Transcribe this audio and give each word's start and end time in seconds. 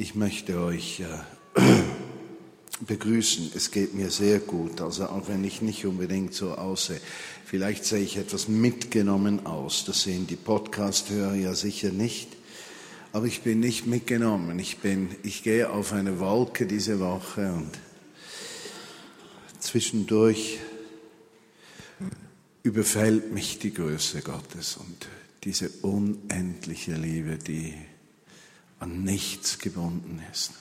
Ich 0.00 0.14
möchte 0.14 0.60
euch 0.60 1.00
äh, 1.00 1.60
begrüßen. 2.86 3.50
Es 3.56 3.72
geht 3.72 3.94
mir 3.94 4.10
sehr 4.10 4.38
gut, 4.38 4.80
also 4.80 5.06
auch 5.06 5.26
wenn 5.26 5.42
ich 5.42 5.60
nicht 5.60 5.84
unbedingt 5.86 6.34
so 6.34 6.52
aussehe. 6.52 7.00
Vielleicht 7.44 7.84
sehe 7.84 8.04
ich 8.04 8.16
etwas 8.16 8.46
mitgenommen 8.46 9.44
aus. 9.44 9.84
Das 9.84 10.02
sehen 10.02 10.28
die 10.28 10.36
Podcast-Hörer 10.36 11.34
ja 11.34 11.52
sicher 11.52 11.90
nicht. 11.90 12.28
Aber 13.12 13.26
ich 13.26 13.40
bin 13.40 13.58
nicht 13.58 13.88
mitgenommen. 13.88 14.60
Ich 14.60 14.78
bin, 14.78 15.08
ich 15.24 15.42
gehe 15.42 15.68
auf 15.68 15.92
eine 15.92 16.20
Wolke 16.20 16.66
diese 16.68 17.00
Woche 17.00 17.52
und 17.52 17.72
zwischendurch 19.58 20.60
überfällt 22.62 23.32
mich 23.32 23.58
die 23.58 23.74
Größe 23.74 24.22
Gottes 24.22 24.76
und 24.76 25.08
diese 25.42 25.70
unendliche 25.82 26.92
Liebe, 26.92 27.36
die 27.36 27.74
an 28.80 29.02
nichts 29.04 29.58
gebunden 29.58 30.22
ist. 30.32 30.52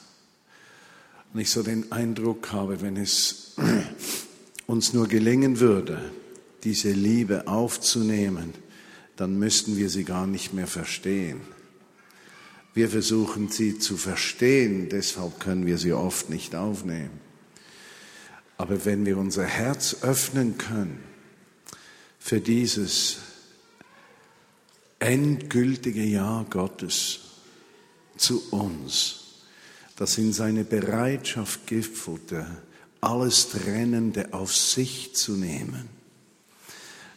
Und 1.33 1.39
ich 1.39 1.51
so 1.51 1.63
den 1.63 1.91
Eindruck 1.91 2.51
habe, 2.51 2.81
wenn 2.81 2.97
es 2.97 3.55
uns 4.67 4.93
nur 4.93 5.07
gelingen 5.07 5.59
würde, 5.59 6.11
diese 6.63 6.91
Liebe 6.91 7.47
aufzunehmen, 7.47 8.53
dann 9.15 9.37
müssten 9.37 9.77
wir 9.77 9.89
sie 9.89 10.03
gar 10.03 10.27
nicht 10.27 10.53
mehr 10.53 10.67
verstehen. 10.67 11.41
Wir 12.73 12.89
versuchen 12.89 13.49
sie 13.49 13.79
zu 13.79 13.97
verstehen, 13.97 14.89
deshalb 14.89 15.39
können 15.39 15.65
wir 15.65 15.77
sie 15.77 15.93
oft 15.93 16.29
nicht 16.29 16.55
aufnehmen. 16.55 17.19
Aber 18.57 18.85
wenn 18.85 19.05
wir 19.05 19.17
unser 19.17 19.45
Herz 19.45 19.97
öffnen 20.01 20.57
können 20.57 20.99
für 22.19 22.39
dieses 22.39 23.17
endgültige 24.99 26.03
Ja 26.03 26.45
Gottes, 26.49 27.26
zu 28.17 28.43
uns, 28.51 29.27
das 29.95 30.17
in 30.17 30.33
seine 30.33 30.63
Bereitschaft 30.63 31.67
gipfelte, 31.67 32.45
alles 33.01 33.49
Trennende 33.49 34.33
auf 34.33 34.55
sich 34.55 35.15
zu 35.15 35.33
nehmen, 35.33 35.89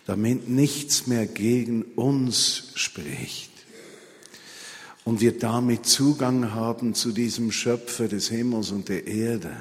damit 0.06 0.48
nichts 0.48 1.06
mehr 1.06 1.26
gegen 1.26 1.82
uns 1.82 2.72
spricht 2.74 3.50
und 5.04 5.20
wir 5.20 5.38
damit 5.38 5.86
Zugang 5.86 6.52
haben 6.52 6.94
zu 6.94 7.12
diesem 7.12 7.52
Schöpfer 7.52 8.08
des 8.08 8.28
Himmels 8.28 8.70
und 8.70 8.88
der 8.88 9.06
Erde, 9.06 9.54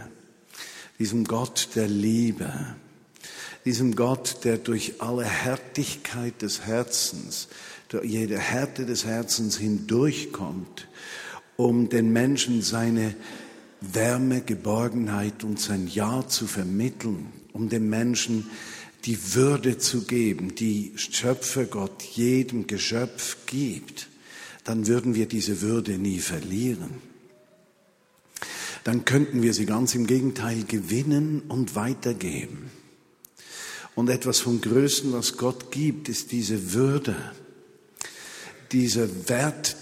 diesem 0.97 1.23
Gott 1.23 1.69
der 1.75 1.87
Liebe, 1.87 2.51
diesem 3.65 3.95
Gott, 3.95 4.43
der 4.43 4.57
durch 4.57 5.01
alle 5.01 5.25
Härtigkeit 5.25 6.41
des 6.41 6.61
Herzens, 6.65 7.47
durch 7.89 8.05
jede 8.05 8.37
Härte 8.37 8.85
des 8.85 9.05
Herzens 9.05 9.57
hindurchkommt 9.57 10.87
um 11.59 11.89
den 11.89 12.13
Menschen 12.13 12.61
seine 12.61 13.13
Wärme, 13.81 14.39
Geborgenheit 14.39 15.43
und 15.43 15.59
sein 15.59 15.89
Ja 15.93 16.25
zu 16.25 16.47
vermitteln, 16.47 17.33
um 17.51 17.67
den 17.67 17.89
Menschen 17.89 18.49
die 19.03 19.35
Würde 19.35 19.77
zu 19.77 20.05
geben, 20.05 20.55
die 20.55 20.93
Schöpfer 20.95 21.65
Gott 21.65 22.01
jedem 22.01 22.65
Geschöpf 22.65 23.35
gibt, 23.45 24.07
dann 24.63 24.87
würden 24.87 25.15
wir 25.15 25.25
diese 25.25 25.59
Würde 25.59 25.97
nie 25.97 26.19
verlieren. 26.19 27.01
Dann 28.85 29.03
könnten 29.03 29.41
wir 29.41 29.53
sie 29.53 29.65
ganz 29.65 29.95
im 29.95 30.07
Gegenteil 30.07 30.63
gewinnen 30.63 31.41
und 31.49 31.75
weitergeben. 31.75 32.71
Und 33.95 34.09
etwas 34.09 34.39
vom 34.39 34.61
Größten, 34.61 35.11
was 35.11 35.35
Gott 35.35 35.73
gibt, 35.73 36.07
ist 36.07 36.31
diese 36.31 36.71
Würde, 36.71 37.17
dieser 38.71 39.27
Wert, 39.27 39.75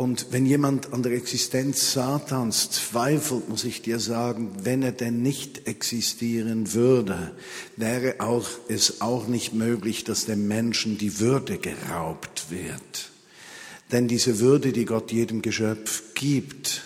und 0.00 0.28
wenn 0.30 0.46
jemand 0.46 0.94
an 0.94 1.02
der 1.02 1.12
Existenz 1.12 1.92
Satans 1.92 2.70
zweifelt, 2.70 3.50
muss 3.50 3.64
ich 3.64 3.82
dir 3.82 3.98
sagen, 3.98 4.50
wenn 4.62 4.82
er 4.82 4.92
denn 4.92 5.20
nicht 5.20 5.66
existieren 5.68 6.72
würde, 6.72 7.32
wäre 7.76 8.14
auch, 8.20 8.48
es 8.68 9.02
auch 9.02 9.26
nicht 9.26 9.52
möglich, 9.52 10.02
dass 10.04 10.24
dem 10.24 10.48
Menschen 10.48 10.96
die 10.96 11.20
Würde 11.20 11.58
geraubt 11.58 12.46
wird. 12.48 13.10
Denn 13.92 14.08
diese 14.08 14.40
Würde, 14.40 14.72
die 14.72 14.86
Gott 14.86 15.12
jedem 15.12 15.42
Geschöpf 15.42 16.14
gibt, 16.14 16.80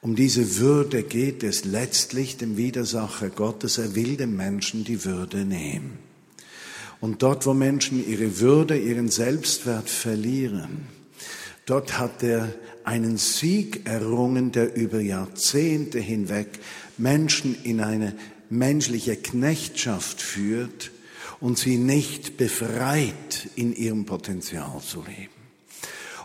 um 0.00 0.14
diese 0.14 0.58
Würde 0.58 1.02
geht 1.02 1.42
es 1.42 1.64
letztlich 1.64 2.36
dem 2.36 2.56
Widersacher 2.56 3.30
Gottes. 3.30 3.76
Er 3.78 3.96
will 3.96 4.16
dem 4.16 4.36
Menschen 4.36 4.84
die 4.84 5.04
Würde 5.04 5.44
nehmen. 5.44 5.98
Und 7.00 7.24
dort, 7.24 7.44
wo 7.44 7.54
Menschen 7.54 8.08
ihre 8.08 8.38
Würde, 8.38 8.78
ihren 8.78 9.08
Selbstwert 9.08 9.90
verlieren, 9.90 10.99
Dort 11.70 12.00
hat 12.00 12.24
er 12.24 12.52
einen 12.82 13.16
Sieg 13.16 13.86
errungen, 13.86 14.50
der 14.50 14.74
über 14.74 14.98
Jahrzehnte 14.98 16.00
hinweg 16.00 16.48
Menschen 16.98 17.56
in 17.62 17.80
eine 17.80 18.16
menschliche 18.48 19.14
Knechtschaft 19.14 20.20
führt 20.20 20.90
und 21.38 21.58
sie 21.58 21.76
nicht 21.76 22.36
befreit, 22.36 23.46
in 23.54 23.72
ihrem 23.72 24.04
Potenzial 24.04 24.80
zu 24.80 25.04
leben. 25.04 25.30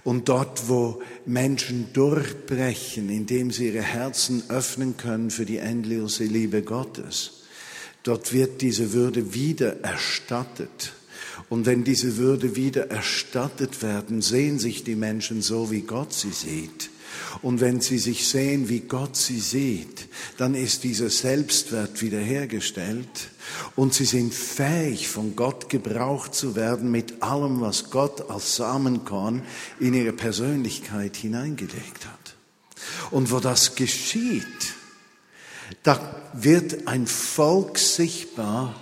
Und 0.04 0.30
dort, 0.30 0.68
wo 0.68 1.04
Menschen 1.28 1.94
durchbrechen, 1.94 3.12
indem 3.12 3.52
sie 3.52 3.68
ihre 3.68 3.84
Herzen 3.84 4.42
öffnen 4.50 4.98
können 4.98 5.30
für 5.30 5.46
die 5.46 5.58
endlose 5.58 6.24
Liebe 6.24 6.64
Gottes, 6.64 7.44
dort 8.02 8.34
wird 8.34 8.64
diese 8.64 8.94
Würde 8.94 9.36
wieder 9.36 9.82
erstattet 9.82 10.94
und 11.50 11.66
wenn 11.66 11.84
diese 11.84 12.18
Würde 12.18 12.56
wieder 12.56 12.90
erstattet 12.90 13.82
werden, 13.82 14.22
sehen 14.22 14.60
sich 14.60 14.84
die 14.84 14.96
Menschen 14.96 15.42
so, 15.42 15.72
wie 15.72 15.82
Gott 15.82 16.14
sie 16.14 16.32
sieht. 16.32 16.90
Und 17.42 17.62
wenn 17.62 17.82
sie 17.82 17.98
sich 17.98 18.28
sehen, 18.28 18.70
wie 18.70 18.82
Gott 18.82 19.16
sie 19.16 19.40
sieht, 19.40 20.08
dann 20.38 20.56
ist 20.56 20.84
dieser 20.84 21.10
Selbstwert 21.10 22.02
wiederhergestellt 22.02 23.30
und 23.76 23.94
sie 23.94 24.06
sind 24.06 24.34
fähig, 24.34 25.08
von 25.08 25.36
Gott 25.36 25.70
gebraucht 25.70 26.34
zu 26.34 26.56
werden 26.56 26.92
mit 26.92 27.22
allem, 27.22 27.62
was 27.62 27.90
Gott 27.90 28.30
als 28.30 28.56
Samenkorn 28.56 29.44
in 29.80 29.94
ihre 29.94 30.14
Persönlichkeit 30.14 31.16
hineingelegt 31.16 32.06
hat. 32.06 32.36
Und 33.12 33.32
wo 33.32 33.40
das 33.40 33.76
geschieht, 33.76 34.44
da 35.84 36.22
wird 36.34 36.88
ein 36.88 37.08
Volk 37.08 37.78
sichtbar, 37.78 38.76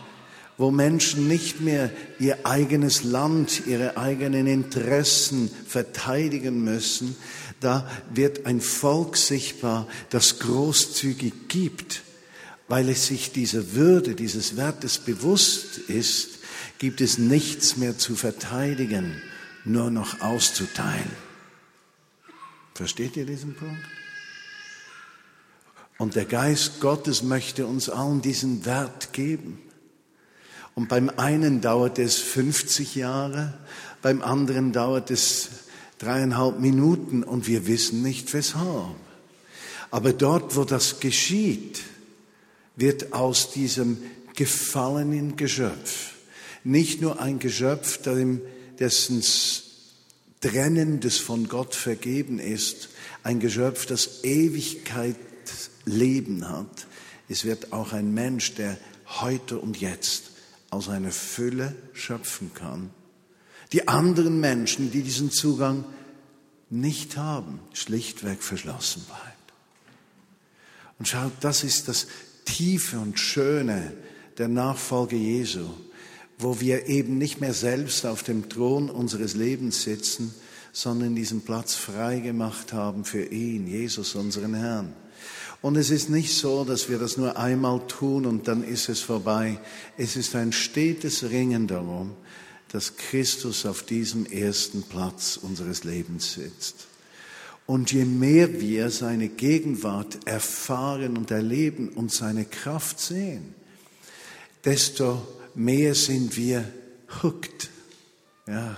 wo 0.58 0.72
Menschen 0.72 1.28
nicht 1.28 1.62
mehr 1.62 1.90
ihr 2.19 2.46
eigenes 2.46 3.03
Land, 3.03 3.66
ihre 3.66 3.97
eigenen 3.97 4.47
Interessen 4.47 5.50
verteidigen 5.68 6.64
müssen, 6.64 7.16
da 7.59 7.90
wird 8.14 8.46
ein 8.46 8.62
Volk 8.62 9.18
sichtbar, 9.18 9.88
das 10.09 10.40
großzügig 10.40 11.34
gibt, 11.47 12.03
weil 12.68 12.90
es 12.90 13.08
sich 13.08 13.31
dieser 13.31 13.74
Würde, 13.74 14.16
dieses 14.16 14.58
Wertes 14.58 15.00
bewusst 15.00 15.78
ist, 15.88 16.40
gibt 16.78 17.02
es 17.02 17.18
nichts 17.18 17.78
mehr 17.78 17.97
zu 17.97 18.16
verteidigen, 18.16 19.22
nur 19.64 19.90
noch 19.90 20.22
auszuteilen. 20.22 21.12
Versteht 22.74 23.16
ihr 23.16 23.25
diesen 23.25 23.56
Punkt? 23.56 23.84
Und 25.97 26.16
der 26.16 26.25
Geist 26.25 26.81
Gottes 26.81 27.24
möchte 27.24 27.66
uns 27.66 27.88
allen 27.88 28.22
diesen 28.22 28.66
Wert 28.66 29.14
geben. 29.14 29.59
Und 30.75 30.89
beim 30.89 31.09
einen 31.17 31.61
dauert 31.61 32.00
es 32.00 32.17
50 32.17 32.95
Jahre, 32.95 33.53
beim 34.01 34.22
anderen 34.22 34.73
dauert 34.73 35.11
es 35.11 35.50
dreieinhalb 36.00 36.59
Minuten 36.59 37.23
und 37.23 37.47
wir 37.47 37.67
wissen 37.67 38.01
nicht 38.01 38.34
weshalb. 38.34 38.95
Aber 39.91 40.13
dort, 40.13 40.56
wo 40.56 40.63
das 40.63 41.00
geschieht, 41.00 41.81
wird 42.75 43.13
aus 43.13 43.51
diesem 43.51 43.97
gefallenen 44.35 45.35
Geschöpf 45.35 46.13
nicht 46.63 47.01
nur 47.01 47.19
ein 47.19 47.40
Geschöpf, 47.40 48.00
dessen 48.79 49.23
Trennendes 50.41 51.17
von 51.17 51.47
Gott 51.47 51.75
vergeben 51.75 52.40
ist, 52.40 52.90
ein 53.23 53.40
Geschöpf, 53.40 53.85
das 53.85 54.23
Ewigkeit 54.23 55.16
Leben 55.85 56.47
hat. 56.47 56.87
Es 57.28 57.43
wird 57.43 57.73
auch 57.73 57.91
ein 57.91 58.14
Mensch, 58.14 58.55
der 58.55 58.78
heute 59.22 59.58
und 59.58 59.79
jetzt 59.79 60.31
aus 60.73 60.90
einer 60.90 61.11
Fülle 61.11 61.75
schöpfen 61.93 62.52
kann. 62.53 62.90
Die 63.72 63.87
anderen 63.87 64.40
Menschen, 64.40 64.91
die 64.91 65.02
diesen 65.02 65.31
Zugang 65.31 65.85
nicht 66.70 67.17
haben, 67.17 67.59
schlichtweg 67.73 68.43
verschlossen 68.43 69.03
bleibt. 69.05 69.23
Und 70.99 71.08
schaut, 71.08 71.31
das 71.41 71.64
ist 71.64 71.87
das 71.87 72.08
Tiefe 72.46 72.99
und 72.99 73.20
Schöne 73.20 73.93
der 74.37 74.47
Nachfolge 74.47 75.16
Jesu, 75.16 75.70
wo 76.37 76.59
wir 76.59 76.87
eben 76.87 77.17
nicht 77.17 77.41
mehr 77.41 77.53
selbst 77.53 78.05
auf 78.05 78.23
dem 78.23 78.49
Thron 78.49 78.90
unseres 78.90 79.35
Lebens 79.35 79.84
sitzen, 79.84 80.34
sondern 80.72 81.16
diesen 81.16 81.41
Platz 81.41 81.76
frei 81.76 82.19
gemacht 82.19 82.73
haben 82.73 83.05
für 83.05 83.26
ihn, 83.26 83.67
Jesus, 83.67 84.16
unseren 84.16 84.55
Herrn. 84.55 84.93
Und 85.64 85.78
es 85.78 85.92
ist 85.92 86.10
nicht 86.10 86.36
so, 86.36 86.66
dass 86.66 86.90
wir 86.90 87.00
das 87.00 87.16
nur 87.16 87.38
einmal 87.38 87.88
tun 87.88 88.26
und 88.26 88.50
dann 88.50 88.66
ist 88.66 88.90
es 88.90 89.00
vorbei. 89.00 89.58
Es 89.98 90.18
ist 90.18 90.36
ein 90.36 90.52
stetes 90.52 91.30
Ringen 91.30 91.68
darum, 91.68 92.18
dass 92.68 92.98
Christus 92.98 93.66
auf 93.66 93.82
diesem 93.84 94.26
ersten 94.26 94.84
Platz 94.84 95.40
unseres 95.42 95.86
Lebens 95.86 96.34
sitzt. 96.34 96.88
Und 97.66 97.94
je 97.94 98.04
mehr 98.04 98.60
wir 98.60 98.90
seine 98.90 99.30
Gegenwart 99.30 100.28
erfahren 100.28 101.18
und 101.18 101.32
erleben 101.32 101.88
und 101.88 102.12
seine 102.12 102.44
Kraft 102.44 103.00
sehen, 103.00 103.56
desto 104.66 105.26
mehr 105.56 105.96
sind 105.96 106.36
wir 106.36 106.70
hooked 107.24 107.70
ja, 108.48 108.76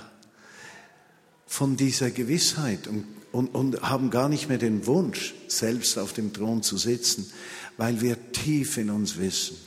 von 1.48 1.76
dieser 1.78 2.12
Gewissheit 2.12 2.86
und, 2.86 3.15
und, 3.36 3.54
und 3.54 3.82
haben 3.82 4.12
gar 4.12 4.30
nicht 4.30 4.48
mehr 4.48 4.58
den 4.58 4.86
Wunsch, 4.86 5.34
selbst 5.50 5.98
auf 5.98 6.14
dem 6.14 6.32
Thron 6.32 6.64
zu 6.64 6.78
sitzen, 6.78 7.30
weil 7.76 8.00
wir 8.00 8.32
tief 8.32 8.78
in 8.78 8.90
uns 8.90 9.18
wissen, 9.18 9.58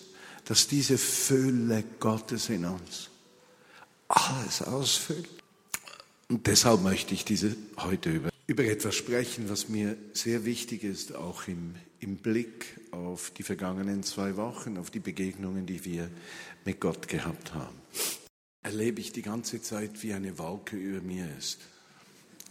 dass 0.46 0.68
diese 0.68 0.96
Fülle 0.96 1.84
Gottes 2.00 2.48
in 2.48 2.64
uns 2.64 3.10
alles 4.08 4.62
ausfüllt. 4.62 5.28
Und 6.30 6.46
deshalb 6.46 6.82
möchte 6.82 7.12
ich 7.12 7.26
diese 7.26 7.54
heute 7.76 8.10
über, 8.10 8.30
über 8.46 8.64
etwas 8.64 8.94
sprechen, 8.94 9.50
was 9.50 9.68
mir 9.68 9.98
sehr 10.14 10.46
wichtig 10.46 10.82
ist, 10.82 11.14
auch 11.14 11.46
im, 11.46 11.74
im 12.00 12.16
Blick 12.16 12.64
auf 12.90 13.32
die 13.36 13.42
vergangenen 13.42 14.02
zwei 14.02 14.38
Wochen, 14.38 14.78
auf 14.78 14.90
die 14.90 15.00
Begegnungen, 15.00 15.66
die 15.66 15.84
wir 15.84 16.08
mit 16.64 16.80
Gott 16.80 17.06
gehabt 17.06 17.52
haben. 17.52 17.76
Erlebe 18.62 19.02
ich 19.02 19.12
die 19.12 19.22
ganze 19.22 19.60
Zeit, 19.60 20.02
wie 20.02 20.14
eine 20.14 20.38
Wolke 20.38 20.76
über 20.76 21.02
mir 21.02 21.28
ist, 21.38 21.58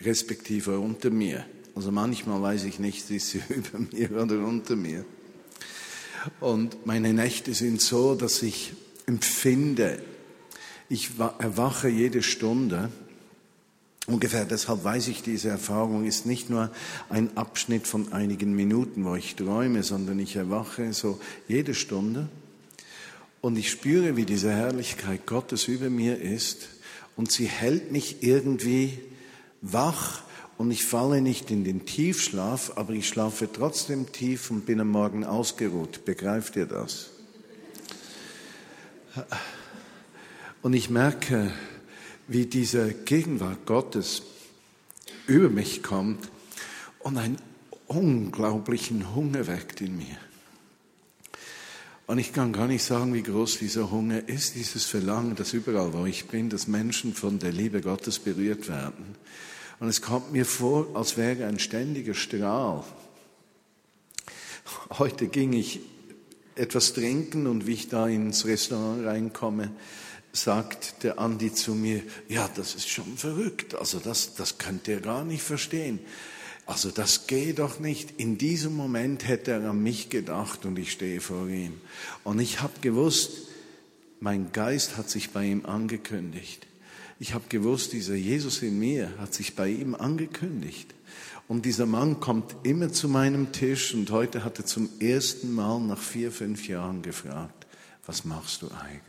respektive 0.01 0.79
unter 0.79 1.09
mir. 1.09 1.45
Also 1.75 1.91
manchmal 1.91 2.41
weiß 2.41 2.63
ich 2.65 2.79
nicht, 2.79 3.09
ist 3.11 3.29
sie 3.29 3.41
über 3.49 3.79
mir 3.79 4.11
oder 4.11 4.45
unter 4.45 4.75
mir. 4.75 5.05
Und 6.39 6.85
meine 6.85 7.13
Nächte 7.13 7.53
sind 7.53 7.81
so, 7.81 8.15
dass 8.15 8.41
ich 8.41 8.73
empfinde, 9.05 10.01
ich 10.89 11.11
erwache 11.39 11.89
jede 11.89 12.21
Stunde 12.23 12.89
Ungefähr 14.07 14.45
deshalb 14.45 14.85
weiß 14.85 15.09
ich, 15.09 15.21
diese 15.21 15.49
Erfahrung 15.49 16.05
ist 16.05 16.25
nicht 16.25 16.49
nur 16.49 16.71
ein 17.09 17.35
Abschnitt 17.35 17.88
von 17.88 18.13
einigen 18.13 18.55
Minuten, 18.55 19.03
wo 19.03 19.15
ich 19.15 19.35
träume, 19.35 19.83
sondern 19.83 20.17
ich 20.19 20.38
erwache 20.38 20.94
so 20.94 21.19
jede 21.49 21.75
Stunde 21.75 22.29
und 23.41 23.57
ich 23.57 23.69
spüre, 23.69 24.15
wie 24.15 24.23
diese 24.23 24.49
Herrlichkeit 24.49 25.25
Gottes 25.25 25.67
über 25.67 25.89
mir 25.89 26.21
ist 26.21 26.69
und 27.17 27.33
sie 27.33 27.47
hält 27.47 27.91
mich 27.91 28.23
irgendwie 28.23 28.97
wach 29.62 30.21
und 30.57 30.71
ich 30.71 30.83
falle 30.83 31.21
nicht 31.21 31.51
in 31.51 31.63
den 31.63 31.86
Tiefschlaf, 31.86 32.74
aber 32.75 32.94
ich 32.94 33.07
schlafe 33.07 33.50
trotzdem 33.51 34.12
tief 34.12 34.50
und 34.51 34.65
bin 34.65 34.80
am 34.80 34.89
Morgen 34.89 35.24
ausgeruht. 35.24 36.06
Begreift 36.06 36.56
ihr 36.56 36.65
das? 36.65 37.12
Und 40.62 40.74
ich 40.74 40.89
merke, 40.89 41.51
wie 42.27 42.45
diese 42.45 42.94
Gegenwart 42.94 43.65
Gottes 43.65 44.24
über 45.27 45.50
mich 45.50 45.83
kommt 45.83 46.30
und 47.00 47.18
einen 47.18 47.38
unglaublichen 47.88 49.15
Hunger 49.15 49.48
weckt 49.48 49.81
in 49.81 49.98
mir. 49.98 50.18
Und 52.07 52.19
ich 52.19 52.31
kann 52.31 52.54
gar 52.54 52.68
nicht 52.68 52.83
sagen, 52.83 53.13
wie 53.13 53.21
groß 53.21 53.59
dieser 53.59 53.92
Hunger 53.92 54.30
ist, 54.30 54.56
dieses 54.56 54.86
Verlangen, 54.86 55.36
dass 55.36 55.51
überall, 55.51 55.92
wo 55.92 56.06
ich 56.06 56.27
bin, 56.27 56.50
dass 56.50 56.68
Menschen 56.68 57.13
von 57.13 57.38
der 57.38 57.51
Liebe 57.51 57.81
Gottes 57.81 58.18
berührt 58.19 58.69
werden. 58.69 59.15
Und 59.81 59.89
es 59.89 60.01
kommt 60.01 60.31
mir 60.31 60.45
vor, 60.45 60.95
als 60.95 61.18
wäre 61.18 61.45
ein 61.45 61.59
ständiger 61.59 62.13
Strahl. 62.13 62.86
Heute 64.98 65.27
ging 65.27 65.51
ich 65.51 65.81
etwas 66.56 66.94
trinken 66.94 67.45
und 67.45 67.68
wie 67.68 67.74
ich 67.74 67.89
da 67.89 68.07
ins 68.07 68.45
Restaurant 68.45 69.06
reinkomme, 69.06 69.71
sagt 70.31 71.04
der 71.04 71.19
Andi 71.19 71.54
zu 71.54 71.75
mir, 71.75 72.01
ja, 72.30 72.50
das 72.56 72.75
ist 72.75 72.89
schon 72.89 73.18
verrückt, 73.18 73.75
also 73.75 74.00
das, 74.00 74.33
das 74.33 74.57
könnt 74.57 74.88
ihr 74.88 75.01
gar 75.01 75.25
nicht 75.25 75.44
verstehen. 75.44 76.00
Also 76.68 76.92
das 76.92 77.28
geht 77.28 77.60
doch 77.60 77.80
nicht. 77.80 78.19
In 78.19 78.38
diesem 78.38 78.75
Moment 78.75 79.25
hätte 79.25 79.52
er 79.52 79.69
an 79.69 79.81
mich 79.81 80.10
gedacht 80.10 80.66
und 80.66 80.78
ich 80.78 80.92
stehe 80.92 81.22
vor 81.22 81.48
ihm. 81.48 81.80
Und 82.25 82.40
ich 82.40 82.62
habe 82.62 82.74
gewusst, 82.81 83.48
mein 84.19 84.52
Geist 84.52 84.98
hat 84.98 85.10
sich 85.10 85.31
bei 85.31 85.46
ihm 85.46 85.66
angekündigt. 85.66 86.68
Ich 87.19 87.34
habe 87.34 87.46
gewusst, 87.48 87.94
dieser 87.94 88.16
Jesus 88.16 88.62
in 88.62 88.78
mir 88.78 89.18
hat 89.18 89.34
sich 89.34 89.56
bei 89.56 89.69
ihm 89.69 89.96
angekündigt. 89.96 90.94
Und 91.48 91.66
dieser 91.66 91.86
Mann 91.86 92.19
kommt 92.19 92.54
immer 92.64 92.92
zu 92.92 93.08
meinem 93.08 93.54
Tisch 93.54 93.94
und 93.94 94.12
heute 94.12 94.44
hat 94.44 94.60
er 94.60 94.66
zum 94.66 94.90
ersten 95.00 95.54
Mal 95.54 95.80
nach 95.80 95.98
vier, 95.98 96.34
fünf 96.34 96.68
Jahren 96.68 97.02
gefragt, 97.02 97.66
was 98.06 98.25
machst 98.25 98.62
du 98.62 98.68
eigentlich? 98.72 99.02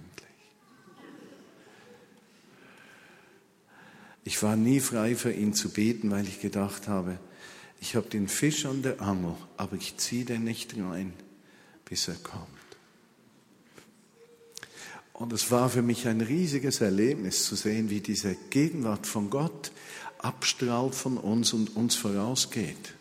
Ich 4.23 4.41
war 4.45 4.55
nie 4.55 4.79
frei 4.79 5.17
für 5.17 5.33
ihn 5.33 5.55
zu 5.55 5.71
beten, 5.71 6.13
weil 6.13 6.29
ich 6.29 6.41
gedacht 6.41 6.87
habe, 6.87 7.19
ich 7.81 7.97
habe 7.97 8.09
den 8.09 8.29
Fisch 8.29 8.67
an 8.67 8.83
der 8.83 9.01
Angel, 9.01 9.35
aber 9.57 9.77
ich 9.77 9.97
ziehe 9.97 10.25
den 10.25 10.45
nicht 10.45 10.77
rein, 10.77 11.13
bis 11.85 12.09
er 12.09 12.17
kommt. 12.17 12.47
Und 15.13 15.33
es 15.33 15.51
war 15.51 15.69
für 15.69 15.83
mich 15.83 16.07
ein 16.07 16.21
riesiges 16.21 16.81
Erlebnis 16.81 17.45
zu 17.45 17.57
sehen, 17.57 17.91
wie 17.91 18.01
diese 18.01 18.37
Gegenwart 18.51 19.07
von 19.07 19.31
Gott 19.31 19.73
abstrahlt 20.19 20.95
von 20.95 21.17
uns 21.17 21.53
und 21.53 21.77
uns 21.77 21.97
vorausgeht. 21.97 22.95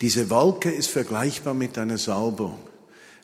Diese 0.00 0.30
Wolke 0.30 0.70
ist 0.70 0.90
vergleichbar 0.90 1.54
mit 1.54 1.76
einer 1.76 1.98
Salbung. 1.98 2.58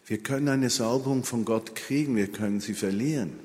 Wir 0.07 0.19
können 0.19 0.49
eine 0.49 0.71
Salbung 0.71 1.25
von 1.25 1.45
Gott 1.45 1.75
kriegen, 1.75 2.17
wir 2.17 2.29
können 2.29 2.61
sie 2.61 2.75
verlieren. 2.75 3.39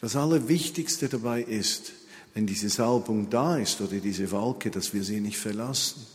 Das 0.00 0.16
Allerwichtigste 0.16 1.08
dabei 1.08 1.42
ist, 1.42 1.92
wenn 2.34 2.46
diese 2.46 2.68
Salbung 2.68 3.30
da 3.30 3.56
ist 3.56 3.80
oder 3.80 3.98
diese 3.98 4.30
Wolke, 4.30 4.70
dass 4.70 4.94
wir 4.94 5.02
sie 5.02 5.20
nicht 5.20 5.38
verlassen. 5.38 6.06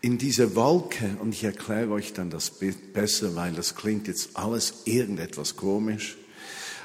In 0.00 0.18
dieser 0.18 0.54
Wolke, 0.54 1.16
und 1.20 1.34
ich 1.34 1.42
erkläre 1.42 1.90
euch 1.90 2.12
dann 2.12 2.30
das 2.30 2.52
besser, 2.92 3.34
weil 3.34 3.52
das 3.52 3.74
klingt 3.74 4.06
jetzt 4.06 4.36
alles 4.36 4.74
irgendetwas 4.84 5.56
komisch, 5.56 6.16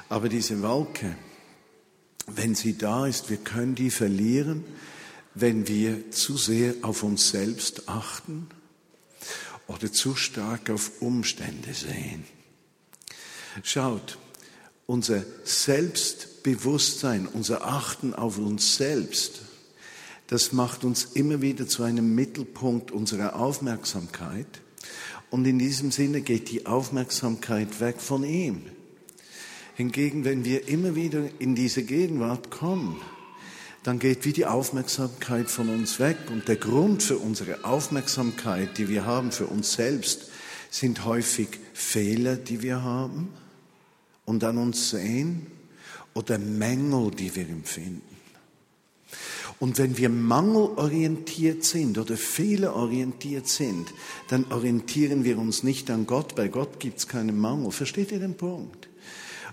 aber 0.08 0.28
diese 0.28 0.60
Wolke, 0.62 1.14
wenn 2.26 2.54
sie 2.54 2.76
da 2.76 3.06
ist, 3.06 3.30
wir 3.30 3.36
können 3.36 3.74
die 3.74 3.90
verlieren, 3.90 4.64
wenn 5.34 5.68
wir 5.68 6.10
zu 6.10 6.36
sehr 6.36 6.74
auf 6.82 7.02
uns 7.02 7.30
selbst 7.30 7.88
achten 7.88 8.48
oder 9.66 9.92
zu 9.92 10.16
stark 10.16 10.70
auf 10.70 10.90
Umstände 11.00 11.72
sehen. 11.72 12.24
Schaut, 13.62 14.18
unser 14.86 15.24
Selbstbewusstsein, 16.44 17.26
unser 17.26 17.66
Achten 17.66 18.12
auf 18.12 18.36
uns 18.36 18.76
selbst, 18.76 19.40
das 20.26 20.52
macht 20.52 20.84
uns 20.84 21.04
immer 21.14 21.40
wieder 21.40 21.66
zu 21.66 21.82
einem 21.82 22.14
Mittelpunkt 22.14 22.90
unserer 22.90 23.36
Aufmerksamkeit. 23.36 24.46
Und 25.30 25.46
in 25.46 25.58
diesem 25.58 25.90
Sinne 25.90 26.20
geht 26.20 26.50
die 26.50 26.66
Aufmerksamkeit 26.66 27.80
weg 27.80 27.98
von 27.98 28.24
ihm. 28.24 28.60
Hingegen, 29.74 30.26
wenn 30.26 30.44
wir 30.44 30.68
immer 30.68 30.94
wieder 30.94 31.22
in 31.38 31.54
diese 31.54 31.82
Gegenwart 31.82 32.50
kommen, 32.50 33.00
dann 33.82 33.98
geht 33.98 34.26
wie 34.26 34.34
die 34.34 34.44
Aufmerksamkeit 34.44 35.50
von 35.50 35.70
uns 35.70 35.98
weg. 35.98 36.18
Und 36.30 36.46
der 36.46 36.56
Grund 36.56 37.02
für 37.02 37.16
unsere 37.16 37.64
Aufmerksamkeit, 37.64 38.76
die 38.76 38.90
wir 38.90 39.06
haben 39.06 39.32
für 39.32 39.46
uns 39.46 39.72
selbst, 39.72 40.28
sind 40.70 41.06
häufig 41.06 41.48
Fehler, 41.72 42.36
die 42.36 42.60
wir 42.60 42.82
haben 42.82 43.30
und 44.26 44.44
an 44.44 44.58
uns 44.58 44.90
sehen 44.90 45.46
oder 46.14 46.38
Mängel, 46.38 47.10
die 47.10 47.34
wir 47.34 47.48
empfinden. 47.48 48.02
Und 49.60 49.78
wenn 49.78 49.96
wir 49.96 50.08
mangelorientiert 50.08 51.64
sind 51.64 51.98
oder 51.98 52.16
fehlerorientiert 52.16 53.46
sind, 53.48 53.92
dann 54.28 54.50
orientieren 54.50 55.24
wir 55.24 55.38
uns 55.38 55.62
nicht 55.62 55.90
an 55.90 56.06
Gott. 56.06 56.34
Bei 56.34 56.48
Gott 56.48 56.80
gibt 56.80 56.98
es 56.98 57.08
keinen 57.08 57.38
Mangel. 57.38 57.70
Versteht 57.70 58.10
ihr 58.10 58.18
den 58.18 58.36
Punkt? 58.36 58.88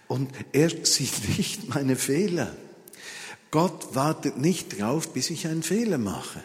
Und 0.07 0.31
er 0.51 0.69
sieht 0.85 1.13
nicht 1.37 1.69
meine 1.69 1.95
Fehler. 1.95 2.55
Gott 3.51 3.93
wartet 3.93 4.37
nicht 4.37 4.79
drauf, 4.79 5.13
bis 5.13 5.29
ich 5.29 5.47
einen 5.47 5.63
Fehler 5.63 5.97
mache. 5.97 6.41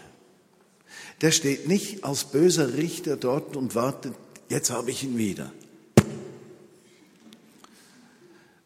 Der 1.23 1.31
steht 1.31 1.67
nicht 1.67 2.05
als 2.05 2.25
böser 2.25 2.77
Richter 2.77 3.17
dort 3.17 3.57
und 3.57 3.75
wartet, 3.75 4.15
jetzt 4.51 4.71
habe 4.71 4.91
ich 4.91 5.03
ihn 5.03 5.17
wieder 5.17 5.51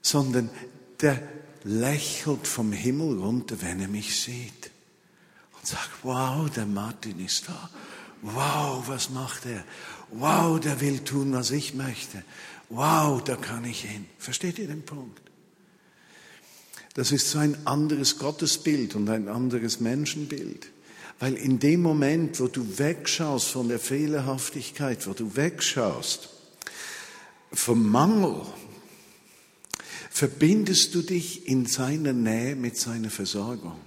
sondern 0.02 0.50
der 1.00 1.20
lächelt 1.64 2.46
vom 2.46 2.72
Himmel 2.72 3.18
runter, 3.18 3.56
wenn 3.60 3.80
er 3.80 3.88
mich 3.88 4.20
sieht 4.20 4.70
und 5.52 5.66
sagt, 5.66 5.90
wow, 6.02 6.48
der 6.50 6.66
Martin 6.66 7.24
ist 7.24 7.48
da. 7.48 7.70
Wow, 8.22 8.84
was 8.86 9.10
macht 9.10 9.46
er? 9.46 9.64
Wow, 10.10 10.60
der 10.60 10.80
will 10.80 11.00
tun, 11.00 11.32
was 11.32 11.50
ich 11.50 11.74
möchte. 11.74 12.22
Wow, 12.68 13.22
da 13.22 13.36
kann 13.36 13.64
ich 13.64 13.82
hin. 13.82 14.06
Versteht 14.18 14.58
ihr 14.58 14.68
den 14.68 14.82
Punkt? 14.82 15.20
Das 16.94 17.12
ist 17.12 17.30
so 17.30 17.38
ein 17.38 17.66
anderes 17.66 18.18
Gottesbild 18.18 18.94
und 18.94 19.08
ein 19.08 19.28
anderes 19.28 19.80
Menschenbild. 19.80 20.68
Weil 21.18 21.34
in 21.34 21.58
dem 21.58 21.82
Moment, 21.82 22.40
wo 22.40 22.48
du 22.48 22.78
wegschaust 22.78 23.48
von 23.48 23.68
der 23.68 23.78
Fehlerhaftigkeit, 23.78 25.06
wo 25.06 25.12
du 25.12 25.36
wegschaust 25.36 26.30
vom 27.52 27.88
Mangel, 27.88 28.42
verbindest 30.20 30.94
du 30.94 31.00
dich 31.00 31.48
in 31.48 31.64
seiner 31.64 32.12
Nähe 32.12 32.54
mit 32.54 32.76
seiner 32.76 33.08
Versorgung. 33.08 33.80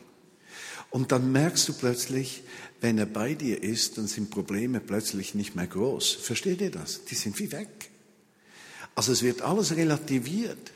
Und 0.90 1.12
dann 1.12 1.32
merkst 1.32 1.68
du 1.68 1.74
plötzlich, 1.74 2.42
wenn 2.82 2.98
er 2.98 3.06
bei 3.06 3.36
dir 3.36 3.62
ist, 3.62 4.00
dann 4.00 4.08
sind 4.08 4.32
Probleme 4.32 4.80
plötzlich 4.80 5.36
nicht 5.36 5.56
mehr 5.56 5.68
groß. 5.68 6.14
Versteht 6.14 6.60
ihr 6.62 6.72
das? 6.72 7.06
Die 7.06 7.14
sind 7.14 7.38
wie 7.38 7.52
weg. 7.52 7.92
Also 8.96 9.12
es 9.12 9.22
wird 9.22 9.44
alles 9.44 9.76
relativiert. 9.76 10.72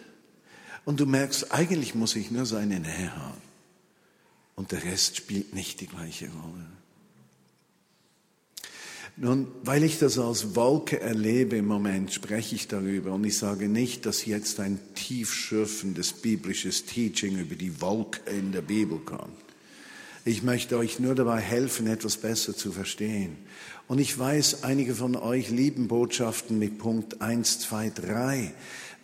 Und 0.85 0.99
du 0.99 1.07
merkst, 1.07 1.51
eigentlich 1.51 1.95
muss 1.95 2.15
ich 2.15 2.29
nur 2.29 2.45
seine 2.45 2.79
Nähe 2.79 3.15
haben. 3.15 3.41
Und 4.53 4.71
der 4.71 4.83
Rest 4.83 5.17
spielt 5.17 5.55
nicht 5.55 5.81
die 5.81 5.87
gleiche 5.87 6.29
Rolle. 6.29 6.67
Nun, 9.19 9.47
weil 9.63 9.83
ich 9.83 9.97
das 9.97 10.19
als 10.19 10.55
Wolke 10.55 11.01
erlebe 11.01 11.57
im 11.57 11.65
Moment, 11.65 12.13
spreche 12.13 12.53
ich 12.53 12.67
darüber 12.67 13.13
und 13.13 13.23
ich 13.23 13.35
sage 13.35 13.67
nicht, 13.67 14.05
dass 14.05 14.27
jetzt 14.27 14.59
ein 14.59 14.77
tiefschürfendes 14.93 16.13
biblisches 16.13 16.85
Teaching 16.85 17.39
über 17.39 17.55
die 17.55 17.81
Wolke 17.81 18.19
in 18.29 18.51
der 18.51 18.61
Bibel 18.61 18.99
kommt. 18.99 19.33
Ich 20.23 20.43
möchte 20.43 20.77
euch 20.77 20.99
nur 20.99 21.15
dabei 21.15 21.39
helfen, 21.39 21.87
etwas 21.87 22.17
besser 22.17 22.55
zu 22.55 22.71
verstehen. 22.71 23.37
Und 23.87 23.97
ich 23.97 24.19
weiß, 24.19 24.63
einige 24.63 24.93
von 24.93 25.15
euch 25.15 25.49
lieben 25.49 25.87
Botschaften 25.87 26.59
mit 26.59 26.77
Punkt 26.77 27.19
1, 27.19 27.61
2, 27.61 27.89
3. 27.89 28.53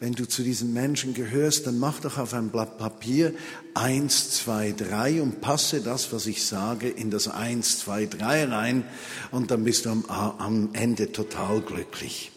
Wenn 0.03 0.15
du 0.15 0.27
zu 0.27 0.43
diesen 0.43 0.73
Menschen 0.73 1.13
gehörst, 1.13 1.65
dann 1.65 1.79
mach 1.79 2.01
doch 2.01 2.17
auf 2.17 2.33
ein 2.33 2.49
Blatt 2.49 2.77
Papier 2.77 3.33
1, 3.73 4.31
2, 4.31 4.73
3 4.73 5.21
und 5.21 5.39
passe 5.39 5.79
das, 5.79 6.11
was 6.11 6.25
ich 6.25 6.45
sage, 6.45 6.89
in 6.89 7.09
das 7.09 7.29
1, 7.29 7.79
2, 7.79 8.07
3 8.07 8.45
rein 8.49 8.83
und 9.31 9.49
dann 9.49 9.63
bist 9.63 9.85
du 9.85 9.91
am, 9.91 10.03
am 10.09 10.69
Ende 10.73 11.13
total 11.13 11.61
glücklich. 11.61 12.33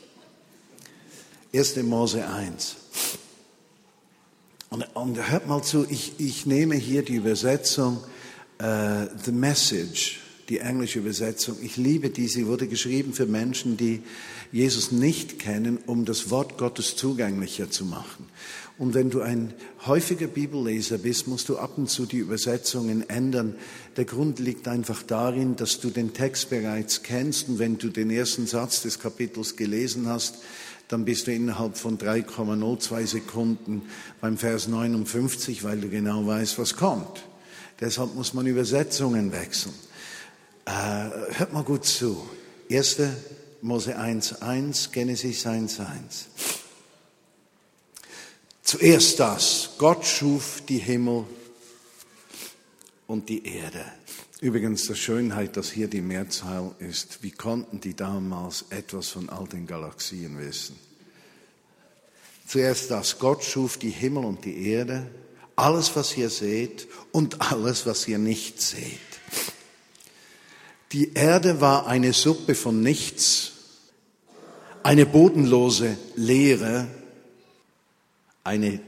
1. 1.53 1.75
Mose 1.79 2.29
1. 2.29 2.77
Und, 4.71 4.85
und 4.95 5.29
hört 5.29 5.49
mal 5.49 5.65
zu, 5.65 5.87
ich, 5.91 6.21
ich 6.21 6.47
nehme 6.47 6.77
hier 6.77 7.03
die 7.03 7.17
Übersetzung 7.17 7.97
uh, 8.63 9.09
The 9.25 9.33
Message 9.33 10.21
die 10.49 10.59
englische 10.59 11.01
Übersetzung. 11.01 11.57
Ich 11.63 11.77
liebe 11.77 12.11
die. 12.11 12.29
Sie 12.29 12.47
wurde 12.47 12.69
geschrieben 12.69 13.13
für 13.13 13.27
Menschen, 13.27 13.77
die 13.77 14.03
Jesus 14.53 14.93
nicht 14.93 15.39
kennen, 15.39 15.79
um 15.87 16.05
das 16.05 16.31
Wort 16.31 16.57
Gottes 16.57 16.97
zugänglicher 16.97 17.71
zu 17.71 17.85
machen. 17.85 18.27
Und 18.79 18.93
wenn 18.93 19.09
du 19.09 19.23
ein 19.23 19.55
häufiger 19.87 20.27
Bibelleser 20.27 20.99
bist, 20.99 21.27
musst 21.29 21.49
du 21.49 21.57
ab 21.57 21.79
und 21.79 21.89
zu 21.89 22.05
die 22.05 22.19
Übersetzungen 22.19 23.09
ändern. 23.09 23.55
Der 23.97 24.05
Grund 24.05 24.39
liegt 24.39 24.69
einfach 24.69 25.03
darin, 25.03 25.57
dass 25.57 25.81
du 25.81 25.89
den 25.89 26.13
Text 26.13 26.51
bereits 26.51 27.03
kennst 27.03 27.49
und 27.49 27.59
wenn 27.59 27.79
du 27.79 27.89
den 27.89 28.11
ersten 28.11 28.47
Satz 28.47 28.83
des 28.83 28.99
Kapitels 28.99 29.57
gelesen 29.57 30.07
hast, 30.09 30.37
dann 30.89 31.05
bist 31.05 31.27
du 31.27 31.33
innerhalb 31.33 31.77
von 31.79 31.99
3,02 31.99 33.07
Sekunden 33.07 33.83
beim 34.21 34.37
Vers 34.37 34.69
59, 34.69 35.65
weil 35.65 35.81
du 35.81 35.89
genau 35.89 36.27
weißt, 36.27 36.59
was 36.59 36.77
kommt. 36.77 37.25
Deshalb 37.81 38.15
muss 38.15 38.35
man 38.35 38.47
Übersetzungen 38.47 39.33
wechseln. 39.33 39.75
Äh, 40.67 40.71
hört 41.39 41.53
mal 41.53 41.63
gut 41.63 41.85
zu. 41.85 42.29
1. 42.71 42.99
Mose 43.63 43.97
1, 43.97 44.43
1, 44.43 44.93
Genesis 44.93 45.47
1, 45.47 45.81
1. 45.81 46.27
Zuerst 48.63 49.21
das. 49.21 49.71
Gott 49.79 50.05
schuf 50.05 50.63
die 50.69 50.79
Himmel 50.79 51.25
und 53.07 53.29
die 53.29 53.47
Erde. 53.47 53.85
Übrigens, 54.41 54.87
der 54.87 54.97
Schönheit, 54.97 55.57
dass 55.57 55.71
hier 55.71 55.89
die 55.89 56.01
Mehrzahl 56.01 56.75
ist. 56.81 57.23
Wie 57.23 57.31
konnten 57.31 57.81
die 57.81 57.95
damals 57.95 58.67
etwas 58.71 59.09
von 59.09 59.31
all 59.31 59.47
den 59.47 59.67
Galaxien 59.67 60.39
wissen? 60.39 60.77
Zuerst 62.47 62.91
das. 62.91 63.19
Gott 63.19 63.45
schuf 63.45 63.79
die 63.79 63.91
Himmel 63.91 64.25
und 64.25 64.45
die 64.45 64.69
Erde. 64.69 65.07
Alles, 65.55 65.95
was 65.95 66.17
ihr 66.17 66.29
seht 66.29 66.89
und 67.13 67.41
alles, 67.53 67.87
was 67.87 68.07
ihr 68.09 68.19
nicht 68.19 68.61
seht. 68.61 69.16
Die 70.93 71.15
Erde 71.15 71.61
war 71.61 71.87
eine 71.87 72.13
Suppe 72.13 72.55
von 72.55 72.81
nichts, 72.81 73.53
eine 74.83 75.05
bodenlose 75.05 75.97
Leere, 76.15 76.87
eine 78.45 78.81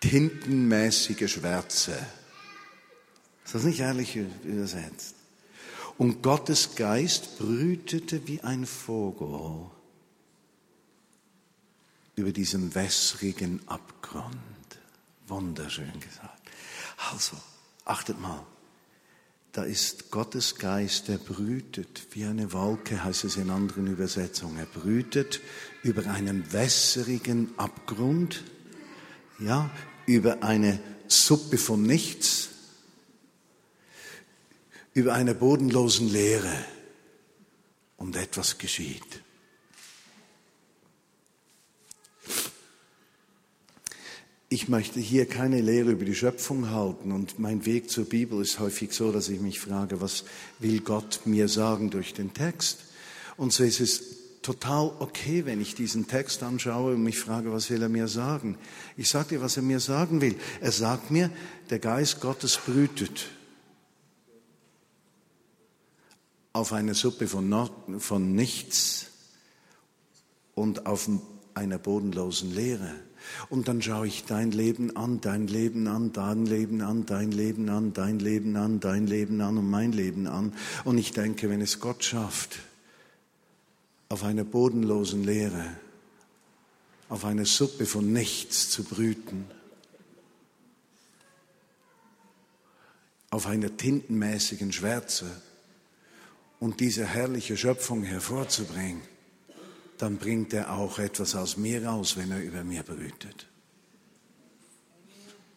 tintenmäßige 0.00 1.30
Schwärze. 1.30 1.98
Ist 3.44 3.54
das 3.54 3.64
nicht 3.64 3.80
ehrlich 3.80 4.16
übersetzt? 4.16 5.14
Und 5.98 6.22
Gottes 6.22 6.74
Geist 6.76 7.38
brütete 7.38 8.26
wie 8.26 8.40
ein 8.40 8.66
Vogel 8.66 9.70
über 12.14 12.32
diesem 12.32 12.74
wässrigen 12.74 13.60
Abgrund. 13.66 14.36
Wunderschön 15.26 16.00
gesagt. 16.00 16.42
Also, 17.10 17.36
achtet 17.84 18.20
mal. 18.20 18.44
Da 19.58 19.64
ist 19.64 20.12
Gottes 20.12 20.54
Geist, 20.54 21.08
der 21.08 21.18
brütet 21.18 22.06
wie 22.12 22.24
eine 22.24 22.52
Wolke, 22.52 23.02
heißt 23.02 23.24
es 23.24 23.36
in 23.36 23.50
anderen 23.50 23.88
Übersetzungen. 23.88 24.56
Er 24.56 24.66
brütet 24.66 25.40
über 25.82 26.06
einen 26.06 26.52
wässrigen 26.52 27.52
Abgrund, 27.56 28.44
ja, 29.40 29.68
über 30.06 30.44
eine 30.44 30.78
Suppe 31.08 31.58
von 31.58 31.82
nichts, 31.82 32.50
über 34.94 35.14
eine 35.14 35.34
bodenlosen 35.34 36.08
Leere 36.08 36.64
und 37.96 38.14
etwas 38.14 38.58
geschieht. 38.58 39.22
Ich 44.50 44.68
möchte 44.68 44.98
hier 44.98 45.26
keine 45.26 45.60
Lehre 45.60 45.90
über 45.90 46.06
die 46.06 46.14
Schöpfung 46.14 46.70
halten 46.70 47.12
und 47.12 47.38
mein 47.38 47.66
Weg 47.66 47.90
zur 47.90 48.06
Bibel 48.06 48.40
ist 48.40 48.58
häufig 48.58 48.92
so, 48.92 49.12
dass 49.12 49.28
ich 49.28 49.40
mich 49.40 49.60
frage, 49.60 50.00
was 50.00 50.24
will 50.58 50.80
Gott 50.80 51.20
mir 51.26 51.48
sagen 51.48 51.90
durch 51.90 52.14
den 52.14 52.32
Text? 52.32 52.78
Und 53.36 53.52
so 53.52 53.62
ist 53.62 53.80
es 53.80 54.40
total 54.40 54.90
okay, 55.00 55.44
wenn 55.44 55.60
ich 55.60 55.74
diesen 55.74 56.08
Text 56.08 56.42
anschaue 56.42 56.94
und 56.94 57.02
mich 57.02 57.18
frage, 57.18 57.52
was 57.52 57.68
will 57.68 57.82
er 57.82 57.90
mir 57.90 58.08
sagen? 58.08 58.56
Ich 58.96 59.10
sage 59.10 59.36
dir, 59.36 59.42
was 59.42 59.58
er 59.58 59.62
mir 59.62 59.80
sagen 59.80 60.22
will. 60.22 60.36
Er 60.62 60.72
sagt 60.72 61.10
mir, 61.10 61.30
der 61.68 61.78
Geist 61.78 62.20
Gottes 62.22 62.56
brütet 62.56 63.26
auf 66.54 66.72
eine 66.72 66.94
Suppe 66.94 67.28
von, 67.28 67.50
Not 67.50 67.72
von 67.98 68.34
nichts 68.34 69.08
und 70.54 70.86
auf 70.86 71.10
einer 71.52 71.78
bodenlosen 71.78 72.54
Leere. 72.54 72.94
Und 73.48 73.68
dann 73.68 73.82
schaue 73.82 74.06
ich 74.06 74.24
dein 74.24 74.50
Leben 74.50 74.96
an, 74.96 75.20
dein 75.20 75.46
Leben 75.46 75.86
an, 75.86 76.12
dein 76.12 76.46
Leben 76.46 76.80
an, 76.80 77.06
dein 77.06 77.30
Leben 77.30 77.68
an, 77.68 77.92
dein 77.92 78.18
Leben 78.18 78.56
an, 78.56 78.80
dein 78.80 79.06
Leben 79.06 79.40
an 79.40 79.58
und 79.58 79.70
mein 79.70 79.92
Leben 79.92 80.26
an. 80.26 80.52
Und 80.84 80.98
ich 80.98 81.12
denke, 81.12 81.48
wenn 81.48 81.60
es 81.60 81.80
Gott 81.80 82.04
schafft, 82.04 82.58
auf 84.08 84.24
einer 84.24 84.44
bodenlosen 84.44 85.24
Leere, 85.24 85.76
auf 87.08 87.24
einer 87.24 87.44
Suppe 87.44 87.86
von 87.86 88.12
nichts 88.12 88.70
zu 88.70 88.84
brüten, 88.84 89.46
auf 93.30 93.46
einer 93.46 93.76
tintenmäßigen 93.76 94.72
Schwärze 94.72 95.26
und 96.60 96.80
diese 96.80 97.04
herrliche 97.04 97.56
Schöpfung 97.56 98.02
hervorzubringen, 98.02 99.02
dann 99.98 100.16
bringt 100.16 100.52
er 100.52 100.72
auch 100.72 100.98
etwas 100.98 101.34
aus 101.34 101.56
mir 101.56 101.84
raus, 101.84 102.16
wenn 102.16 102.30
er 102.30 102.42
über 102.42 102.64
mir 102.64 102.82
brütet. 102.82 103.46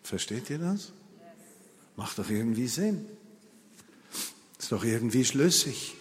Versteht 0.04 0.50
ihr 0.50 0.58
das? 0.58 0.92
Macht 1.96 2.18
doch 2.18 2.30
irgendwie 2.30 2.68
Sinn. 2.68 3.06
Ist 4.60 4.72
doch 4.72 4.84
irgendwie 4.84 5.24
schlüssig. 5.24 5.96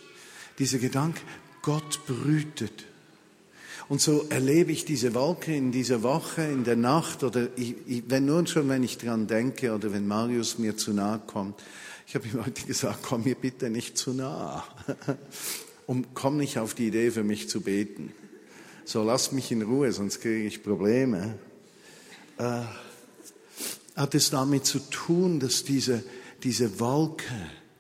Dieser 0.59 0.79
Gedanke, 0.79 1.21
Gott 1.63 2.01
brütet. 2.07 2.87
Und 3.89 4.01
so 4.01 4.27
erlebe 4.31 4.73
ich 4.73 4.85
diese 4.85 5.15
Wolke 5.15 5.55
in 5.55 5.73
dieser 5.73 6.03
Woche, 6.03 6.43
in 6.43 6.65
der 6.65 6.77
Nacht 6.77 7.25
oder 7.25 7.49
ich, 7.57 7.75
ich, 7.87 8.05
wenn 8.09 8.25
nur 8.25 8.47
schon, 8.47 8.69
wenn 8.69 8.83
ich 8.83 8.99
dran 8.99 9.27
denke 9.27 9.75
oder 9.75 9.93
wenn 9.93 10.07
Marius 10.07 10.59
mir 10.59 10.77
zu 10.77 10.93
nahe 10.93 11.21
kommt. 11.27 11.63
Ich 12.07 12.15
habe 12.15 12.27
ihm 12.29 12.45
heute 12.45 12.65
gesagt, 12.67 13.01
komm 13.03 13.25
mir 13.25 13.35
bitte 13.35 13.69
nicht 13.69 13.99
zu 13.99 14.13
nah. 14.15 14.65
Und 15.87 16.15
komm 16.15 16.37
nicht 16.37 16.59
auf 16.59 16.75
die 16.75 16.87
Idee, 16.87 17.11
für 17.11 17.25
mich 17.25 17.49
zu 17.49 17.63
beten 17.63 18.13
so 18.85 19.03
lass 19.03 19.33
mich 19.33 19.53
in 19.53 19.63
Ruhe, 19.63 19.93
sonst 19.93 20.21
kriege 20.21 20.47
ich 20.47 20.63
Probleme, 20.63 21.39
äh, 22.39 22.63
hat 23.97 24.15
es 24.15 24.31
damit 24.31 24.65
zu 24.67 24.79
tun, 24.79 25.41
dass 25.41 25.65
diese, 25.65 26.03
diese 26.43 26.81
Wolke, 26.81 27.25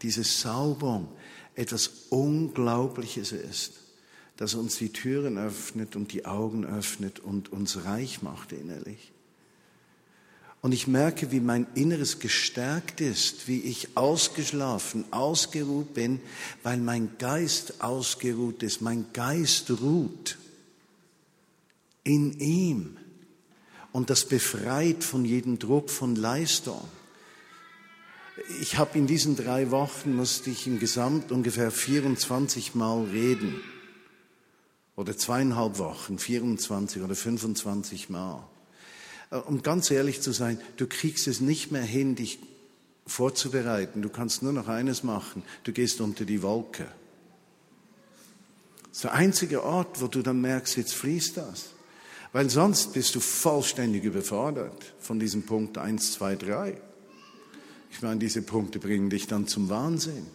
diese 0.02 0.24
Saubung 0.24 1.08
etwas 1.54 1.90
Unglaubliches 2.10 3.32
ist, 3.32 3.72
das 4.36 4.54
uns 4.54 4.76
die 4.76 4.92
Türen 4.92 5.38
öffnet 5.38 5.96
und 5.96 6.12
die 6.12 6.26
Augen 6.26 6.64
öffnet 6.64 7.20
und 7.20 7.52
uns 7.52 7.84
reich 7.84 8.22
macht 8.22 8.52
innerlich. 8.52 9.12
Und 10.62 10.72
ich 10.72 10.86
merke, 10.86 11.32
wie 11.32 11.40
mein 11.40 11.66
Inneres 11.74 12.18
gestärkt 12.18 13.00
ist, 13.00 13.48
wie 13.48 13.60
ich 13.60 13.96
ausgeschlafen, 13.96 15.04
ausgeruht 15.10 15.94
bin, 15.94 16.20
weil 16.62 16.76
mein 16.76 17.16
Geist 17.18 17.82
ausgeruht 17.82 18.62
ist. 18.62 18.82
Mein 18.82 19.06
Geist 19.14 19.70
ruht 19.80 20.36
in 22.04 22.38
ihm. 22.38 22.96
Und 23.92 24.10
das 24.10 24.24
befreit 24.26 25.02
von 25.04 25.24
jedem 25.24 25.58
Druck 25.58 25.90
von 25.90 26.14
Leistung. 26.14 26.80
Ich 28.60 28.78
habe 28.78 28.96
in 28.96 29.06
diesen 29.06 29.36
drei 29.36 29.70
Wochen, 29.70 30.14
musste 30.14 30.50
ich 30.50 30.66
im 30.66 30.78
Gesamt 30.78 31.32
ungefähr 31.32 31.70
24 31.70 32.74
Mal 32.74 33.04
reden. 33.04 33.60
Oder 34.96 35.16
zweieinhalb 35.16 35.78
Wochen, 35.78 36.18
24 36.18 37.02
oder 37.02 37.14
25 37.14 38.10
Mal. 38.10 38.46
Äh, 39.30 39.36
um 39.36 39.62
ganz 39.62 39.90
ehrlich 39.90 40.20
zu 40.20 40.32
sein, 40.32 40.60
du 40.76 40.86
kriegst 40.86 41.26
es 41.26 41.40
nicht 41.40 41.72
mehr 41.72 41.82
hin, 41.82 42.14
dich 42.14 42.38
vorzubereiten. 43.06 44.02
Du 44.02 44.08
kannst 44.08 44.42
nur 44.42 44.52
noch 44.52 44.68
eines 44.68 45.02
machen. 45.02 45.42
Du 45.64 45.72
gehst 45.72 46.00
unter 46.00 46.24
die 46.24 46.42
Wolke. 46.42 46.86
Das 48.88 48.98
ist 48.98 49.04
der 49.04 49.12
einzige 49.12 49.62
Ort, 49.64 50.00
wo 50.00 50.06
du 50.06 50.22
dann 50.22 50.40
merkst, 50.40 50.76
jetzt 50.76 50.94
fließt 50.94 51.36
das. 51.36 51.70
Weil 52.32 52.48
sonst 52.48 52.92
bist 52.92 53.14
du 53.14 53.20
vollständig 53.20 54.04
überfordert 54.04 54.94
von 55.00 55.18
diesem 55.18 55.42
Punkt 55.42 55.78
1, 55.78 56.12
2, 56.12 56.36
3. 56.36 56.80
Ich 57.90 58.02
meine, 58.02 58.20
diese 58.20 58.42
Punkte 58.42 58.78
bringen 58.78 59.10
dich 59.10 59.26
dann 59.26 59.48
zum 59.48 59.68
Wahnsinn. 59.68 60.26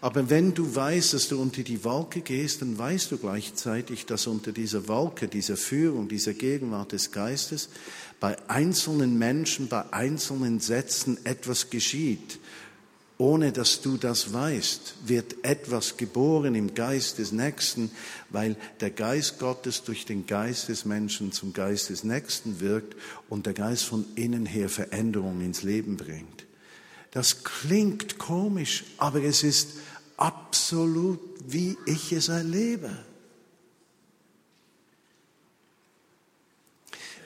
Aber 0.00 0.30
wenn 0.30 0.54
du 0.54 0.74
weißt, 0.74 1.12
dass 1.12 1.28
du 1.28 1.40
unter 1.40 1.62
die 1.62 1.82
Wolke 1.84 2.20
gehst, 2.20 2.62
dann 2.62 2.78
weißt 2.78 3.10
du 3.10 3.18
gleichzeitig, 3.18 4.06
dass 4.06 4.28
unter 4.28 4.52
dieser 4.52 4.86
Wolke, 4.86 5.26
dieser 5.26 5.56
Führung, 5.56 6.08
dieser 6.08 6.34
Gegenwart 6.34 6.92
des 6.92 7.10
Geistes 7.10 7.68
bei 8.20 8.36
einzelnen 8.48 9.18
Menschen, 9.18 9.68
bei 9.68 9.92
einzelnen 9.92 10.60
Sätzen 10.60 11.18
etwas 11.24 11.70
geschieht. 11.70 12.38
Ohne 13.20 13.50
dass 13.50 13.80
du 13.80 13.96
das 13.96 14.32
weißt, 14.32 14.94
wird 15.06 15.44
etwas 15.44 15.96
geboren 15.96 16.54
im 16.54 16.74
Geist 16.74 17.18
des 17.18 17.32
Nächsten, 17.32 17.90
weil 18.30 18.54
der 18.80 18.90
Geist 18.90 19.40
Gottes 19.40 19.82
durch 19.82 20.06
den 20.06 20.26
Geist 20.26 20.68
des 20.68 20.84
Menschen 20.84 21.32
zum 21.32 21.52
Geist 21.52 21.90
des 21.90 22.04
Nächsten 22.04 22.60
wirkt 22.60 22.94
und 23.28 23.46
der 23.46 23.54
Geist 23.54 23.84
von 23.84 24.04
innen 24.14 24.46
her 24.46 24.68
Veränderung 24.68 25.40
ins 25.40 25.64
Leben 25.64 25.96
bringt. 25.96 26.46
Das 27.10 27.42
klingt 27.42 28.18
komisch, 28.18 28.84
aber 28.98 29.20
es 29.24 29.42
ist 29.42 29.70
absolut, 30.16 31.20
wie 31.44 31.76
ich 31.86 32.12
es 32.12 32.28
erlebe. 32.28 32.90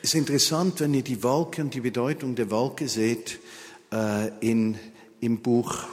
Es 0.03 0.11
ist 0.11 0.15
interessant, 0.15 0.81
wenn 0.81 0.95
ihr 0.95 1.03
die 1.03 1.23
Wolke 1.23 1.61
und 1.61 1.75
die 1.75 1.81
Bedeutung 1.81 2.35
der 2.35 2.51
Wolke 2.51 2.89
seht, 2.89 3.39
äh, 3.93 4.29
in, 4.41 4.79
im 5.23 5.41
Buch, 5.41 5.85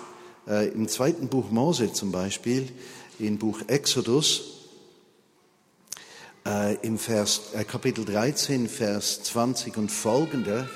äh, 0.47 0.69
im 0.69 0.87
zweiten 0.87 1.29
Buch 1.29 1.51
Mose 1.51 1.93
zum 1.93 2.11
Beispiel, 2.11 2.67
im 3.19 3.37
Buch 3.37 3.61
Exodus, 3.67 4.41
äh, 6.45 6.75
im 6.81 6.97
Vers, 6.97 7.41
äh, 7.53 7.63
Kapitel 7.63 8.05
13, 8.05 8.67
Vers 8.67 9.23
20 9.23 9.77
und 9.77 9.91
folgende. 9.91 10.67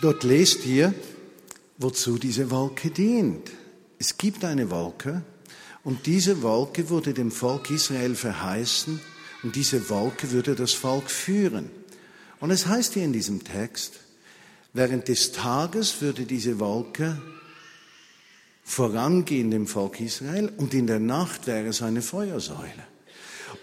Dort 0.00 0.22
lest 0.22 0.64
ihr, 0.66 0.94
wozu 1.78 2.16
diese 2.16 2.50
Wolke 2.52 2.90
dient. 2.90 3.50
Es 3.98 4.16
gibt 4.16 4.44
eine 4.44 4.70
Wolke 4.70 5.22
und 5.82 6.06
diese 6.06 6.42
Wolke 6.42 6.90
wurde 6.90 7.12
dem 7.12 7.32
Volk 7.32 7.70
Israel 7.70 8.14
verheißen 8.14 9.00
und 9.42 9.56
diese 9.56 9.90
Wolke 9.90 10.30
würde 10.30 10.54
das 10.54 10.72
Volk 10.72 11.10
führen. 11.10 11.70
Und 12.38 12.52
es 12.52 12.66
heißt 12.66 12.94
hier 12.94 13.04
in 13.04 13.12
diesem 13.12 13.42
Text, 13.42 14.01
während 14.72 15.08
des 15.08 15.32
Tages 15.32 16.00
würde 16.00 16.24
diese 16.24 16.58
Wolke 16.58 17.20
vorangehen 18.64 19.50
dem 19.50 19.66
Volk 19.66 20.00
Israel 20.00 20.52
und 20.56 20.72
in 20.74 20.86
der 20.86 21.00
Nacht 21.00 21.46
wäre 21.46 21.66
es 21.66 21.82
eine 21.82 22.02
Feuersäule. 22.02 22.86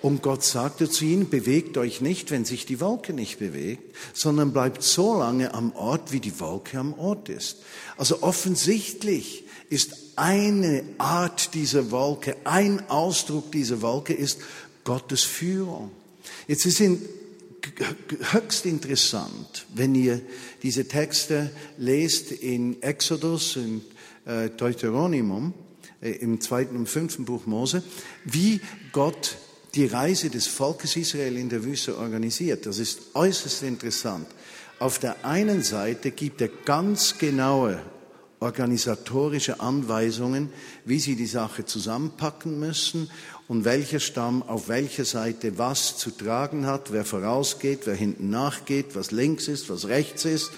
Und 0.01 0.21
Gott 0.21 0.43
sagte 0.43 0.89
zu 0.89 1.03
ihnen, 1.03 1.29
bewegt 1.29 1.77
euch 1.77 1.99
nicht, 1.99 2.31
wenn 2.31 2.45
sich 2.45 2.65
die 2.65 2.79
Wolke 2.79 3.11
nicht 3.11 3.39
bewegt, 3.39 3.95
sondern 4.13 4.53
bleibt 4.53 4.83
so 4.83 5.17
lange 5.17 5.53
am 5.53 5.73
Ort, 5.73 6.11
wie 6.11 6.19
die 6.19 6.39
Wolke 6.39 6.77
am 6.77 6.93
Ort 6.93 7.27
ist. 7.27 7.57
Also 7.97 8.21
offensichtlich 8.21 9.45
ist 9.69 9.95
eine 10.15 10.83
Art 10.97 11.53
dieser 11.53 11.91
Wolke, 11.91 12.35
ein 12.45 12.89
Ausdruck 12.89 13.51
dieser 13.51 13.81
Wolke 13.81 14.13
ist 14.13 14.39
Gottes 14.83 15.24
Führung. 15.24 15.91
Jetzt 16.48 16.65
ist 16.65 16.79
es 16.79 16.98
höchst 18.31 18.65
interessant, 18.65 19.65
wenn 19.74 19.95
ihr 19.95 20.22
diese 20.63 20.87
Texte 20.87 21.51
lest 21.77 22.31
in 22.31 22.81
Exodus, 22.81 23.55
in 23.55 23.81
äh, 24.25 24.50
Deuteronomum, 24.50 25.53
äh, 26.01 26.11
im 26.11 26.39
zweiten 26.41 26.75
und 26.75 26.87
fünften 26.87 27.25
Buch 27.25 27.45
Mose, 27.45 27.83
wie 28.25 28.61
Gott 28.91 29.37
die 29.75 29.85
Reise 29.85 30.29
des 30.29 30.48
Volkes 30.48 30.95
Israel 30.95 31.37
in 31.37 31.50
der 31.50 31.63
Wüste 31.63 31.98
organisiert. 31.98 32.65
Das 32.65 32.79
ist 32.79 33.15
äußerst 33.15 33.63
interessant. 33.63 34.27
Auf 34.79 35.00
der 35.00 35.25
einen 35.25 35.61
Seite 35.61 36.11
gibt 36.11 36.41
er 36.41 36.48
ganz 36.48 37.17
genaue 37.17 37.79
organisatorische 38.39 39.59
Anweisungen, 39.59 40.49
wie 40.85 40.99
sie 40.99 41.15
die 41.15 41.25
Sache 41.25 41.65
zusammenpacken 41.65 42.59
müssen 42.59 43.09
und 43.47 43.65
welcher 43.65 43.99
Stamm 43.99 44.43
auf 44.43 44.69
welcher 44.69 45.05
Seite 45.05 45.57
was 45.57 45.97
zu 45.97 46.11
tragen 46.11 46.65
hat, 46.65 46.93
wer 46.93 47.03
vorausgeht, 47.03 47.81
wer 47.85 47.95
hinten 47.95 48.29
nachgeht, 48.29 48.95
was 48.95 49.11
links 49.11 49.47
ist, 49.47 49.69
was 49.69 49.87
rechts 49.87 50.25
ist 50.25 50.51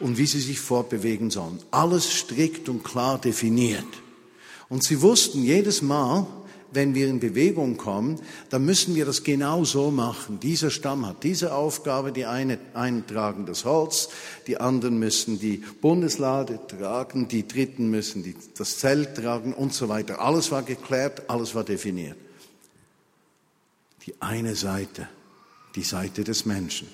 und 0.00 0.18
wie 0.18 0.26
sie 0.26 0.40
sich 0.40 0.58
fortbewegen 0.58 1.30
sollen. 1.30 1.60
Alles 1.70 2.12
strikt 2.12 2.68
und 2.68 2.82
klar 2.82 3.20
definiert. 3.20 3.86
Und 4.68 4.82
sie 4.82 5.00
wussten 5.00 5.44
jedes 5.44 5.80
Mal, 5.80 6.26
wenn 6.72 6.94
wir 6.94 7.08
in 7.08 7.20
Bewegung 7.20 7.76
kommen, 7.76 8.20
dann 8.50 8.64
müssen 8.64 8.94
wir 8.94 9.06
das 9.06 9.24
genau 9.24 9.64
so 9.64 9.90
machen. 9.90 10.38
Dieser 10.40 10.70
Stamm 10.70 11.06
hat 11.06 11.24
diese 11.24 11.54
Aufgabe, 11.54 12.12
die 12.12 12.26
eine, 12.26 12.58
einen 12.74 13.06
tragen 13.06 13.46
das 13.46 13.64
Holz, 13.64 14.10
die 14.46 14.58
anderen 14.58 14.98
müssen 14.98 15.38
die 15.38 15.62
Bundeslade 15.80 16.60
tragen, 16.68 17.28
die 17.28 17.48
Dritten 17.48 17.90
müssen 17.90 18.22
die, 18.22 18.34
das 18.56 18.78
Zelt 18.78 19.16
tragen 19.16 19.54
und 19.54 19.72
so 19.72 19.88
weiter. 19.88 20.20
Alles 20.20 20.50
war 20.50 20.62
geklärt, 20.62 21.30
alles 21.30 21.54
war 21.54 21.64
definiert. 21.64 22.16
Die 24.06 24.14
eine 24.20 24.54
Seite, 24.54 25.08
die 25.74 25.82
Seite 25.82 26.24
des 26.24 26.44
Menschen. 26.44 26.88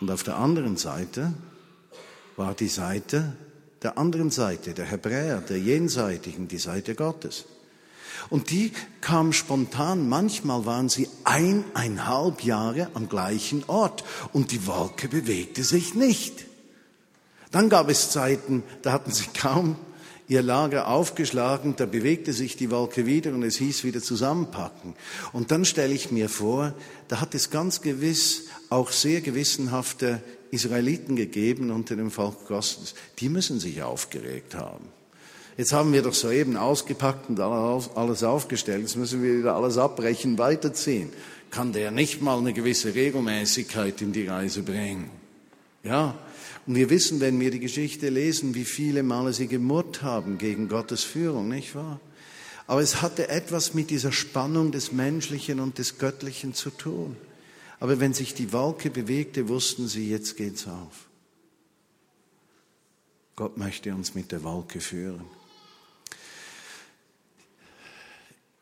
Und 0.00 0.10
auf 0.10 0.24
der 0.24 0.36
anderen 0.36 0.76
Seite 0.76 1.32
war 2.36 2.54
die 2.54 2.68
Seite 2.68 3.36
der 3.82 3.98
anderen 3.98 4.30
Seite, 4.30 4.74
der 4.74 4.84
Hebräer, 4.84 5.40
der 5.40 5.58
Jenseitigen, 5.58 6.48
die 6.48 6.58
Seite 6.58 6.94
Gottes. 6.94 7.44
Und 8.30 8.50
die 8.50 8.72
kam 9.00 9.32
spontan, 9.32 10.08
manchmal 10.08 10.64
waren 10.64 10.88
sie 10.88 11.08
eineinhalb 11.24 12.44
Jahre 12.44 12.88
am 12.94 13.08
gleichen 13.08 13.64
Ort 13.66 14.04
und 14.32 14.52
die 14.52 14.66
Wolke 14.66 15.08
bewegte 15.08 15.64
sich 15.64 15.94
nicht. 15.94 16.46
Dann 17.50 17.68
gab 17.68 17.88
es 17.88 18.10
Zeiten, 18.10 18.62
da 18.82 18.92
hatten 18.92 19.12
sie 19.12 19.26
kaum 19.34 19.76
ihr 20.28 20.42
Lager 20.42 20.88
aufgeschlagen, 20.88 21.74
da 21.76 21.84
bewegte 21.84 22.32
sich 22.32 22.56
die 22.56 22.70
Wolke 22.70 23.06
wieder 23.06 23.32
und 23.32 23.42
es 23.42 23.56
hieß 23.56 23.84
wieder 23.84 24.00
zusammenpacken. 24.00 24.94
Und 25.32 25.50
dann 25.50 25.64
stelle 25.64 25.92
ich 25.92 26.10
mir 26.10 26.28
vor, 26.28 26.74
da 27.08 27.20
hat 27.20 27.34
es 27.34 27.50
ganz 27.50 27.82
gewiss 27.82 28.44
auch 28.70 28.90
sehr 28.90 29.20
gewissenhafte 29.20 30.22
Israeliten 30.52 31.16
gegeben 31.16 31.70
unter 31.70 31.96
dem 31.96 32.10
Volk 32.10 32.46
Gottes. 32.46 32.94
Die 33.18 33.28
müssen 33.28 33.58
sich 33.58 33.82
aufgeregt 33.82 34.54
haben. 34.54 34.84
Jetzt 35.56 35.72
haben 35.72 35.92
wir 35.92 36.02
doch 36.02 36.14
soeben 36.14 36.56
ausgepackt 36.56 37.28
und 37.28 37.40
alles 37.40 38.22
aufgestellt. 38.22 38.82
Jetzt 38.82 38.96
müssen 38.96 39.22
wir 39.22 39.38
wieder 39.38 39.54
alles 39.54 39.78
abbrechen, 39.78 40.38
weiterziehen. 40.38 41.10
Kann 41.50 41.72
der 41.72 41.90
nicht 41.90 42.22
mal 42.22 42.38
eine 42.38 42.52
gewisse 42.52 42.94
Regelmäßigkeit 42.94 44.00
in 44.02 44.12
die 44.12 44.26
Reise 44.26 44.62
bringen? 44.62 45.10
Ja. 45.82 46.18
Und 46.66 46.76
wir 46.76 46.90
wissen, 46.90 47.20
wenn 47.20 47.40
wir 47.40 47.50
die 47.50 47.58
Geschichte 47.58 48.08
lesen, 48.08 48.54
wie 48.54 48.64
viele 48.64 49.02
Male 49.02 49.32
sie 49.32 49.48
gemurrt 49.48 50.02
haben 50.02 50.38
gegen 50.38 50.68
Gottes 50.68 51.02
Führung, 51.02 51.48
nicht 51.48 51.74
wahr? 51.74 51.98
Aber 52.66 52.80
es 52.80 53.02
hatte 53.02 53.28
etwas 53.28 53.74
mit 53.74 53.90
dieser 53.90 54.12
Spannung 54.12 54.70
des 54.70 54.92
Menschlichen 54.92 55.60
und 55.60 55.78
des 55.78 55.98
Göttlichen 55.98 56.54
zu 56.54 56.70
tun. 56.70 57.16
Aber 57.82 57.98
wenn 57.98 58.14
sich 58.14 58.32
die 58.32 58.52
Wolke 58.52 58.90
bewegte, 58.90 59.48
wussten 59.48 59.88
sie, 59.88 60.08
jetzt 60.08 60.36
geht's 60.36 60.68
auf. 60.68 61.08
Gott 63.34 63.56
möchte 63.56 63.92
uns 63.92 64.14
mit 64.14 64.30
der 64.30 64.44
Wolke 64.44 64.80
führen. 64.80 65.24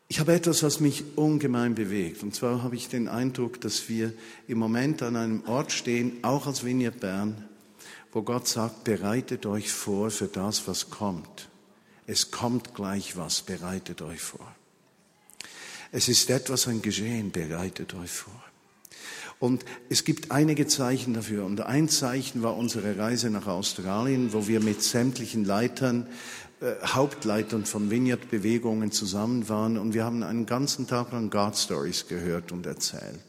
Ich 0.07 0.19
habe 0.19 0.33
etwas, 0.33 0.63
was 0.63 0.79
mich 0.79 1.03
ungemein 1.17 1.75
bewegt. 1.75 2.23
Und 2.23 2.33
zwar 2.33 2.63
habe 2.63 2.75
ich 2.75 2.89
den 2.89 3.07
Eindruck, 3.07 3.61
dass 3.61 3.87
wir 3.89 4.11
im 4.47 4.57
Moment 4.57 5.03
an 5.03 5.15
einem 5.15 5.45
Ort 5.45 5.71
stehen, 5.71 6.23
auch 6.23 6.47
als 6.47 6.65
Vineyard 6.65 6.99
Bern, 6.99 7.47
wo 8.11 8.23
Gott 8.23 8.47
sagt, 8.47 8.85
bereitet 8.85 9.45
euch 9.45 9.71
vor 9.71 10.09
für 10.09 10.29
das, 10.29 10.67
was 10.67 10.89
kommt. 10.89 11.47
Es 12.07 12.31
kommt 12.31 12.73
gleich 12.73 13.15
was, 13.17 13.43
bereitet 13.43 14.01
euch 14.01 14.19
vor. 14.19 14.55
Es 15.91 16.07
ist 16.07 16.27
etwas 16.31 16.67
ein 16.67 16.81
Geschehen, 16.81 17.31
bereitet 17.31 17.93
euch 17.93 18.09
vor. 18.09 18.50
Und 19.41 19.65
es 19.89 20.03
gibt 20.03 20.29
einige 20.29 20.67
Zeichen 20.67 21.15
dafür. 21.15 21.45
Und 21.45 21.61
ein 21.61 21.89
Zeichen 21.89 22.43
war 22.43 22.55
unsere 22.55 22.99
Reise 22.99 23.31
nach 23.31 23.47
Australien, 23.47 24.33
wo 24.33 24.47
wir 24.47 24.59
mit 24.59 24.83
sämtlichen 24.83 25.45
Leitern, 25.45 26.05
äh, 26.61 26.73
Hauptleitern 26.85 27.65
von 27.65 27.89
Vineyard-Bewegungen 27.89 28.91
zusammen 28.91 29.49
waren. 29.49 29.79
Und 29.79 29.95
wir 29.95 30.05
haben 30.05 30.21
einen 30.21 30.45
ganzen 30.45 30.85
Tag 30.85 31.11
lang 31.11 31.31
God 31.31 31.57
Stories 31.57 32.07
gehört 32.07 32.51
und 32.51 32.67
erzählt. 32.67 33.19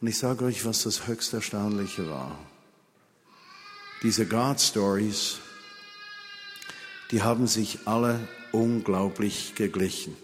Und 0.00 0.08
ich 0.08 0.18
sage 0.18 0.44
euch, 0.44 0.64
was 0.64 0.82
das 0.82 1.06
höchst 1.06 1.32
Erstaunliche 1.32 2.10
war. 2.10 2.36
diese 4.02 4.26
God 4.26 4.60
Stories, 4.60 5.38
die 7.12 7.22
haben 7.22 7.46
sich 7.46 7.78
alle 7.86 8.18
unglaublich 8.50 9.54
geglichen. 9.54 10.16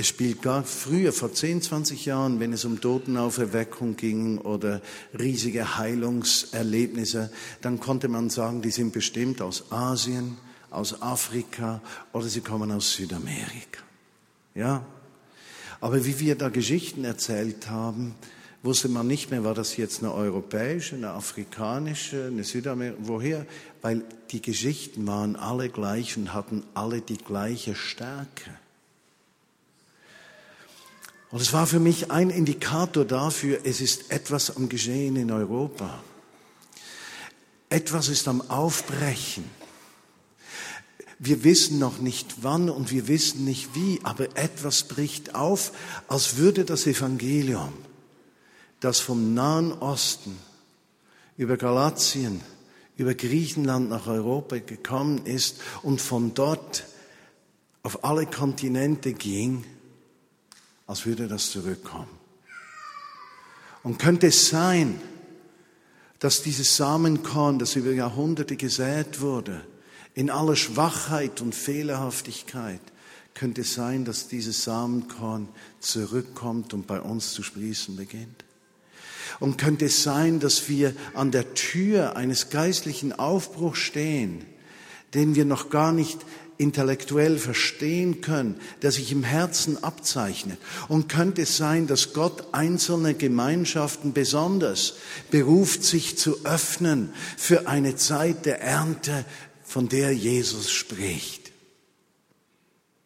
Es 0.00 0.06
spielt 0.06 0.40
gar 0.40 0.64
früher, 0.64 1.12
vor 1.12 1.34
10, 1.34 1.60
20 1.60 2.06
Jahren, 2.06 2.40
wenn 2.40 2.54
es 2.54 2.64
um 2.64 2.80
Totenauferweckung 2.80 3.96
ging 3.96 4.38
oder 4.38 4.80
riesige 5.18 5.76
Heilungserlebnisse, 5.76 7.30
dann 7.60 7.80
konnte 7.80 8.08
man 8.08 8.30
sagen, 8.30 8.62
die 8.62 8.70
sind 8.70 8.94
bestimmt 8.94 9.42
aus 9.42 9.70
Asien, 9.70 10.38
aus 10.70 11.02
Afrika 11.02 11.82
oder 12.14 12.28
sie 12.28 12.40
kommen 12.40 12.72
aus 12.72 12.94
Südamerika. 12.94 13.82
Ja? 14.54 14.86
Aber 15.82 16.02
wie 16.06 16.18
wir 16.18 16.34
da 16.34 16.48
Geschichten 16.48 17.04
erzählt 17.04 17.68
haben, 17.68 18.14
wusste 18.62 18.88
man 18.88 19.06
nicht 19.06 19.30
mehr, 19.30 19.44
war 19.44 19.52
das 19.52 19.76
jetzt 19.76 20.02
eine 20.02 20.14
europäische, 20.14 20.96
eine 20.96 21.10
afrikanische, 21.10 22.28
eine 22.28 22.44
südamerikanische, 22.44 23.06
woher? 23.06 23.46
Weil 23.82 24.02
die 24.30 24.40
Geschichten 24.40 25.06
waren 25.06 25.36
alle 25.36 25.68
gleich 25.68 26.16
und 26.16 26.32
hatten 26.32 26.62
alle 26.72 27.02
die 27.02 27.18
gleiche 27.18 27.74
Stärke. 27.74 28.50
Und 31.30 31.40
es 31.40 31.52
war 31.52 31.66
für 31.66 31.78
mich 31.78 32.10
ein 32.10 32.30
Indikator 32.30 33.04
dafür, 33.04 33.60
es 33.62 33.80
ist 33.80 34.10
etwas 34.10 34.56
am 34.56 34.68
Geschehen 34.68 35.16
in 35.16 35.30
Europa. 35.30 36.02
Etwas 37.68 38.08
ist 38.08 38.26
am 38.26 38.40
Aufbrechen. 38.50 39.44
Wir 41.20 41.44
wissen 41.44 41.78
noch 41.78 41.98
nicht 42.00 42.42
wann 42.42 42.68
und 42.68 42.90
wir 42.90 43.06
wissen 43.06 43.44
nicht 43.44 43.74
wie, 43.74 44.00
aber 44.02 44.36
etwas 44.36 44.84
bricht 44.84 45.34
auf, 45.34 45.72
als 46.08 46.36
würde 46.36 46.64
das 46.64 46.86
Evangelium, 46.86 47.72
das 48.80 48.98
vom 48.98 49.34
Nahen 49.34 49.72
Osten 49.72 50.36
über 51.36 51.56
Galatien, 51.56 52.40
über 52.96 53.14
Griechenland 53.14 53.88
nach 53.88 54.06
Europa 54.06 54.58
gekommen 54.58 55.26
ist 55.26 55.60
und 55.82 56.00
von 56.00 56.34
dort 56.34 56.86
auf 57.82 58.02
alle 58.02 58.26
Kontinente 58.26 59.12
ging, 59.12 59.64
als 60.90 61.06
würde 61.06 61.28
das 61.28 61.52
zurückkommen. 61.52 62.10
Und 63.84 64.00
könnte 64.00 64.26
es 64.26 64.48
sein, 64.48 65.00
dass 66.18 66.42
dieses 66.42 66.76
Samenkorn, 66.76 67.60
das 67.60 67.76
über 67.76 67.92
Jahrhunderte 67.92 68.56
gesät 68.56 69.20
wurde, 69.20 69.64
in 70.14 70.30
aller 70.30 70.56
Schwachheit 70.56 71.40
und 71.42 71.54
Fehlerhaftigkeit, 71.54 72.80
könnte 73.34 73.60
es 73.60 73.74
sein, 73.74 74.04
dass 74.04 74.26
dieses 74.26 74.64
Samenkorn 74.64 75.48
zurückkommt 75.78 76.74
und 76.74 76.88
bei 76.88 77.00
uns 77.00 77.34
zu 77.34 77.44
sprießen 77.44 77.94
beginnt. 77.94 78.44
Und 79.38 79.58
könnte 79.58 79.84
es 79.84 80.02
sein, 80.02 80.40
dass 80.40 80.68
wir 80.68 80.92
an 81.14 81.30
der 81.30 81.54
Tür 81.54 82.16
eines 82.16 82.50
geistlichen 82.50 83.12
Aufbruchs 83.12 83.78
stehen, 83.78 84.44
den 85.14 85.36
wir 85.36 85.44
noch 85.44 85.70
gar 85.70 85.92
nicht 85.92 86.18
intellektuell 86.60 87.38
verstehen 87.38 88.20
können, 88.20 88.60
der 88.82 88.92
sich 88.92 89.10
im 89.12 89.24
Herzen 89.24 89.82
abzeichnet. 89.82 90.58
Und 90.88 91.08
könnte 91.08 91.42
es 91.42 91.56
sein, 91.56 91.86
dass 91.86 92.12
Gott 92.12 92.48
einzelne 92.52 93.14
Gemeinschaften 93.14 94.12
besonders 94.12 94.94
beruft, 95.30 95.82
sich 95.82 96.18
zu 96.18 96.44
öffnen 96.44 97.12
für 97.36 97.66
eine 97.66 97.96
Zeit 97.96 98.46
der 98.46 98.60
Ernte, 98.60 99.24
von 99.64 99.88
der 99.88 100.12
Jesus 100.12 100.70
spricht 100.70 101.39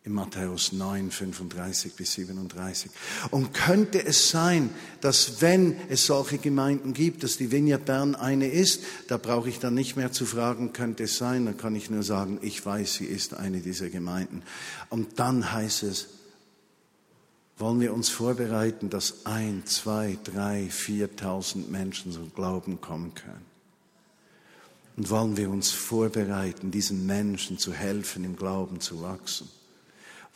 in 0.04 0.12
Matthäus 0.12 0.72
9, 0.72 1.10
35 1.10 1.94
bis 1.94 2.12
37. 2.12 2.90
Und 3.30 3.54
könnte 3.54 4.04
es 4.04 4.28
sein, 4.28 4.68
dass 5.00 5.40
wenn 5.40 5.76
es 5.88 6.04
solche 6.04 6.36
Gemeinden 6.36 6.92
gibt, 6.92 7.22
dass 7.22 7.38
die 7.38 7.50
Vineyard 7.50 7.86
Bern 7.86 8.14
eine 8.14 8.48
ist, 8.48 8.82
da 9.08 9.16
brauche 9.16 9.48
ich 9.48 9.60
dann 9.60 9.72
nicht 9.72 9.96
mehr 9.96 10.12
zu 10.12 10.26
fragen, 10.26 10.74
könnte 10.74 11.04
es 11.04 11.16
sein, 11.16 11.46
dann 11.46 11.56
kann 11.56 11.74
ich 11.74 11.88
nur 11.88 12.02
sagen, 12.02 12.38
ich 12.42 12.64
weiß, 12.64 12.94
sie 12.94 13.06
ist 13.06 13.32
eine 13.32 13.60
dieser 13.60 13.88
Gemeinden. 13.88 14.42
Und 14.90 15.18
dann 15.18 15.52
heißt 15.52 15.84
es, 15.84 16.08
wollen 17.56 17.80
wir 17.80 17.94
uns 17.94 18.10
vorbereiten, 18.10 18.90
dass 18.90 19.24
ein, 19.24 19.62
zwei, 19.64 20.18
drei, 20.22 20.68
viertausend 20.68 21.70
Menschen 21.70 22.12
zum 22.12 22.34
Glauben 22.34 22.78
kommen 22.82 23.14
können. 23.14 23.46
Und 24.98 25.08
wollen 25.08 25.38
wir 25.38 25.48
uns 25.48 25.70
vorbereiten, 25.70 26.70
diesen 26.70 27.06
Menschen 27.06 27.58
zu 27.58 27.72
helfen, 27.72 28.22
im 28.24 28.36
Glauben 28.36 28.80
zu 28.80 29.00
wachsen 29.00 29.48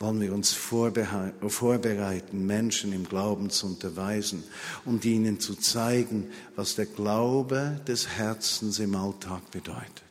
wollen 0.01 0.21
wir 0.21 0.33
uns 0.33 0.53
vorbereiten, 0.53 2.45
Menschen 2.45 2.93
im 2.93 3.03
Glauben 3.03 3.49
zu 3.49 3.65
unterweisen 3.65 4.45
und 4.85 5.03
ihnen 5.03 5.41
zu 5.41 5.55
zeigen, 5.55 6.31
was 6.55 6.75
der 6.75 6.85
Glaube 6.85 7.81
des 7.85 8.07
Herzens 8.07 8.79
im 8.79 8.95
Alltag 8.95 9.51
bedeutet. 9.51 10.03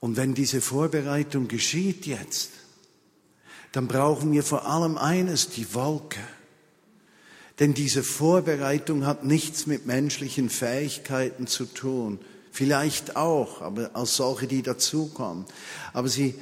Und 0.00 0.16
wenn 0.16 0.34
diese 0.34 0.60
Vorbereitung 0.60 1.46
geschieht 1.46 2.04
jetzt, 2.04 2.50
dann 3.70 3.86
brauchen 3.86 4.32
wir 4.32 4.42
vor 4.42 4.66
allem 4.66 4.98
eines, 4.98 5.50
die 5.50 5.72
Wolke. 5.72 6.18
Denn 7.60 7.74
diese 7.74 8.02
Vorbereitung 8.02 9.06
hat 9.06 9.24
nichts 9.24 9.68
mit 9.68 9.86
menschlichen 9.86 10.50
Fähigkeiten 10.50 11.46
zu 11.46 11.64
tun. 11.64 12.18
Vielleicht 12.50 13.14
auch, 13.14 13.62
aber 13.62 13.90
als 13.94 14.16
solche, 14.16 14.48
die 14.48 14.62
dazukommen. 14.62 15.44
Aber 15.92 16.08
sie 16.08 16.34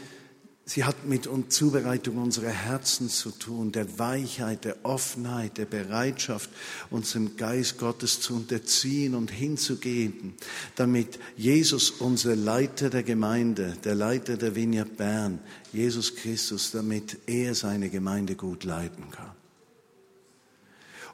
Sie 0.64 0.84
hat 0.84 1.06
mit 1.06 1.28
Zubereitung 1.48 2.18
unserer 2.18 2.50
Herzen 2.50 3.08
zu 3.08 3.30
tun, 3.32 3.72
der 3.72 3.98
Weichheit, 3.98 4.64
der 4.64 4.76
Offenheit, 4.84 5.58
der 5.58 5.64
Bereitschaft, 5.64 6.48
uns 6.88 7.12
dem 7.12 7.36
Geist 7.36 7.78
Gottes 7.78 8.20
zu 8.20 8.36
unterziehen 8.36 9.16
und 9.16 9.30
hinzugeben, 9.30 10.34
damit 10.76 11.18
Jesus, 11.36 11.90
unser 11.90 12.36
Leiter 12.36 12.90
der 12.90 13.02
Gemeinde, 13.02 13.76
der 13.82 13.96
Leiter 13.96 14.36
der 14.36 14.54
Vineyard 14.54 14.96
Bern, 14.96 15.40
Jesus 15.72 16.14
Christus, 16.14 16.70
damit 16.70 17.18
er 17.26 17.56
seine 17.56 17.90
Gemeinde 17.90 18.36
gut 18.36 18.62
leiten 18.62 19.10
kann. 19.10 19.32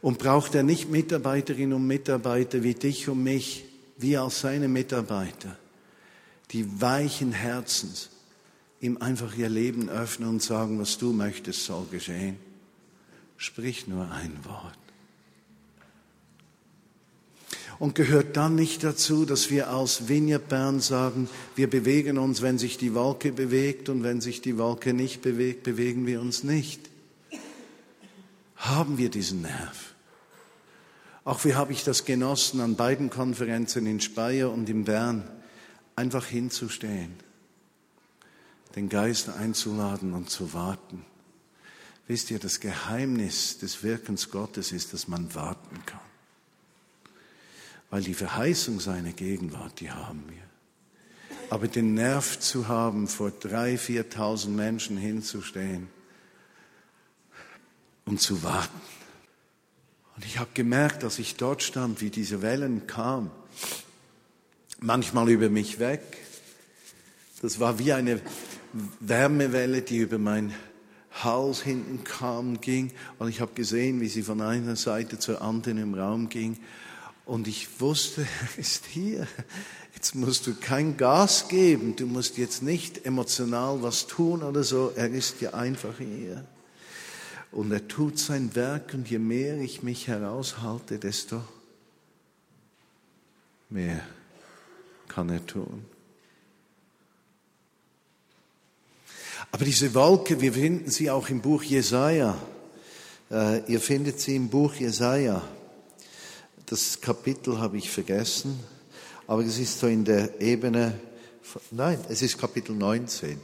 Und 0.02 0.18
braucht 0.18 0.54
er 0.54 0.62
nicht 0.62 0.90
Mitarbeiterinnen 0.90 1.72
und 1.72 1.86
Mitarbeiter 1.86 2.62
wie 2.62 2.74
dich 2.74 3.08
und 3.08 3.22
mich, 3.22 3.64
wir 3.96 4.22
als 4.22 4.40
seine 4.40 4.68
Mitarbeiter, 4.68 5.56
die 6.52 6.80
weichen 6.80 7.32
Herzens, 7.32 8.10
ihm 8.80 8.98
einfach 8.98 9.36
ihr 9.36 9.48
Leben 9.48 9.88
öffnen 9.88 10.28
und 10.28 10.42
sagen, 10.42 10.78
was 10.78 10.98
du 10.98 11.12
möchtest, 11.12 11.64
soll 11.64 11.86
geschehen. 11.90 12.36
Sprich 13.36 13.86
nur 13.86 14.10
ein 14.10 14.32
Wort. 14.44 14.78
Und 17.78 17.94
gehört 17.94 18.36
dann 18.36 18.56
nicht 18.56 18.82
dazu, 18.82 19.24
dass 19.24 19.50
wir 19.50 19.72
aus 19.72 20.08
Vineyard 20.08 20.48
Bern 20.48 20.80
sagen, 20.80 21.28
wir 21.54 21.70
bewegen 21.70 22.18
uns, 22.18 22.42
wenn 22.42 22.58
sich 22.58 22.76
die 22.76 22.94
Wolke 22.94 23.30
bewegt 23.30 23.88
und 23.88 24.02
wenn 24.02 24.20
sich 24.20 24.40
die 24.40 24.58
Wolke 24.58 24.92
nicht 24.92 25.22
bewegt, 25.22 25.62
bewegen 25.62 26.04
wir 26.04 26.20
uns 26.20 26.42
nicht. 26.42 26.80
Haben 28.56 28.98
wir 28.98 29.10
diesen 29.10 29.42
Nerv? 29.42 29.94
Auch 31.24 31.44
wie 31.44 31.54
habe 31.54 31.72
ich 31.72 31.84
das 31.84 32.04
genossen, 32.04 32.60
an 32.60 32.74
beiden 32.74 33.10
Konferenzen 33.10 33.86
in 33.86 34.00
Speyer 34.00 34.50
und 34.50 34.68
in 34.68 34.84
Bern 34.84 35.28
einfach 35.94 36.26
hinzustehen 36.26 37.27
den 38.76 38.88
Geist 38.88 39.28
einzuladen 39.28 40.14
und 40.14 40.30
zu 40.30 40.52
warten. 40.52 41.04
Wisst 42.06 42.30
ihr, 42.30 42.38
das 42.38 42.60
Geheimnis 42.60 43.58
des 43.58 43.82
Wirkens 43.82 44.30
Gottes 44.30 44.72
ist, 44.72 44.92
dass 44.92 45.08
man 45.08 45.34
warten 45.34 45.84
kann. 45.84 46.00
Weil 47.90 48.02
die 48.02 48.14
Verheißung 48.14 48.80
seiner 48.80 49.12
Gegenwart, 49.12 49.80
die 49.80 49.90
haben 49.90 50.24
wir. 50.28 50.42
Aber 51.50 51.68
den 51.68 51.94
Nerv 51.94 52.38
zu 52.40 52.68
haben, 52.68 53.08
vor 53.08 53.30
drei, 53.30 53.78
viertausend 53.78 54.56
Menschen 54.56 54.96
hinzustehen 54.96 55.88
und 58.04 58.20
zu 58.20 58.42
warten. 58.42 58.80
Und 60.16 60.24
ich 60.24 60.38
habe 60.38 60.50
gemerkt, 60.52 61.02
dass 61.02 61.18
ich 61.18 61.36
dort 61.36 61.62
stand, 61.62 62.00
wie 62.00 62.10
diese 62.10 62.42
Wellen 62.42 62.86
kamen, 62.86 63.30
manchmal 64.80 65.28
über 65.28 65.48
mich 65.48 65.78
weg. 65.78 66.02
Das 67.40 67.60
war 67.60 67.78
wie 67.78 67.92
eine 67.92 68.20
Wärmewelle, 69.00 69.82
die 69.82 69.98
über 69.98 70.18
meinen 70.18 70.54
Hals 71.10 71.62
hinten 71.62 72.04
kam, 72.04 72.60
ging. 72.60 72.92
Und 73.18 73.28
ich 73.28 73.40
habe 73.40 73.52
gesehen, 73.54 74.00
wie 74.00 74.08
sie 74.08 74.22
von 74.22 74.40
einer 74.40 74.76
Seite 74.76 75.18
zur 75.18 75.42
anderen 75.42 75.78
im 75.78 75.94
Raum 75.94 76.28
ging. 76.28 76.58
Und 77.24 77.48
ich 77.48 77.80
wusste, 77.80 78.22
er 78.56 78.58
ist 78.58 78.86
hier. 78.86 79.26
Jetzt 79.94 80.14
musst 80.14 80.46
du 80.46 80.54
kein 80.54 80.96
Gas 80.96 81.48
geben. 81.48 81.96
Du 81.96 82.06
musst 82.06 82.38
jetzt 82.38 82.62
nicht 82.62 83.04
emotional 83.04 83.82
was 83.82 84.06
tun 84.06 84.42
oder 84.42 84.62
so. 84.62 84.92
Er 84.94 85.10
ist 85.10 85.40
ja 85.40 85.54
einfach 85.54 85.98
hier. 85.98 86.44
Und 87.50 87.72
er 87.72 87.88
tut 87.88 88.18
sein 88.18 88.54
Werk. 88.54 88.94
Und 88.94 89.10
je 89.10 89.18
mehr 89.18 89.58
ich 89.58 89.82
mich 89.82 90.06
heraushalte, 90.06 90.98
desto 90.98 91.42
mehr 93.70 94.00
kann 95.08 95.30
er 95.30 95.44
tun. 95.44 95.84
Aber 99.50 99.64
diese 99.64 99.94
Wolke, 99.94 100.40
wir 100.40 100.52
finden 100.52 100.90
sie 100.90 101.10
auch 101.10 101.28
im 101.30 101.40
Buch 101.40 101.62
Jesaja. 101.62 102.36
Äh, 103.30 103.72
ihr 103.72 103.80
findet 103.80 104.20
sie 104.20 104.36
im 104.36 104.48
Buch 104.48 104.74
Jesaja. 104.74 105.42
Das 106.66 107.00
Kapitel 107.00 107.58
habe 107.58 107.78
ich 107.78 107.90
vergessen. 107.90 108.58
aber 109.26 109.44
es 109.44 109.58
ist 109.58 109.78
so 109.78 109.86
in 109.86 110.04
der 110.04 110.40
Ebene, 110.40 110.98
nein, 111.70 111.98
es 112.08 112.22
ist 112.22 112.38
Kapitel 112.38 112.74
19. 112.74 113.38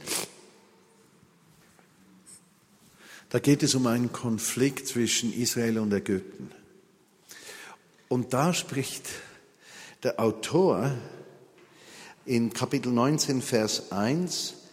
Da 3.29 3.39
geht 3.39 3.63
es 3.63 3.75
um 3.75 3.85
einen 3.87 4.11
Konflikt 4.11 4.87
zwischen 4.87 5.33
Israel 5.33 5.79
und 5.79 5.93
Ägypten. 5.93 6.51
Und 8.07 8.33
da 8.33 8.53
spricht 8.53 9.09
der 10.03 10.19
Autor 10.19 10.91
in 12.25 12.53
Kapitel 12.53 12.91
19, 12.91 13.41
Vers 13.41 13.91
1, 13.91 14.64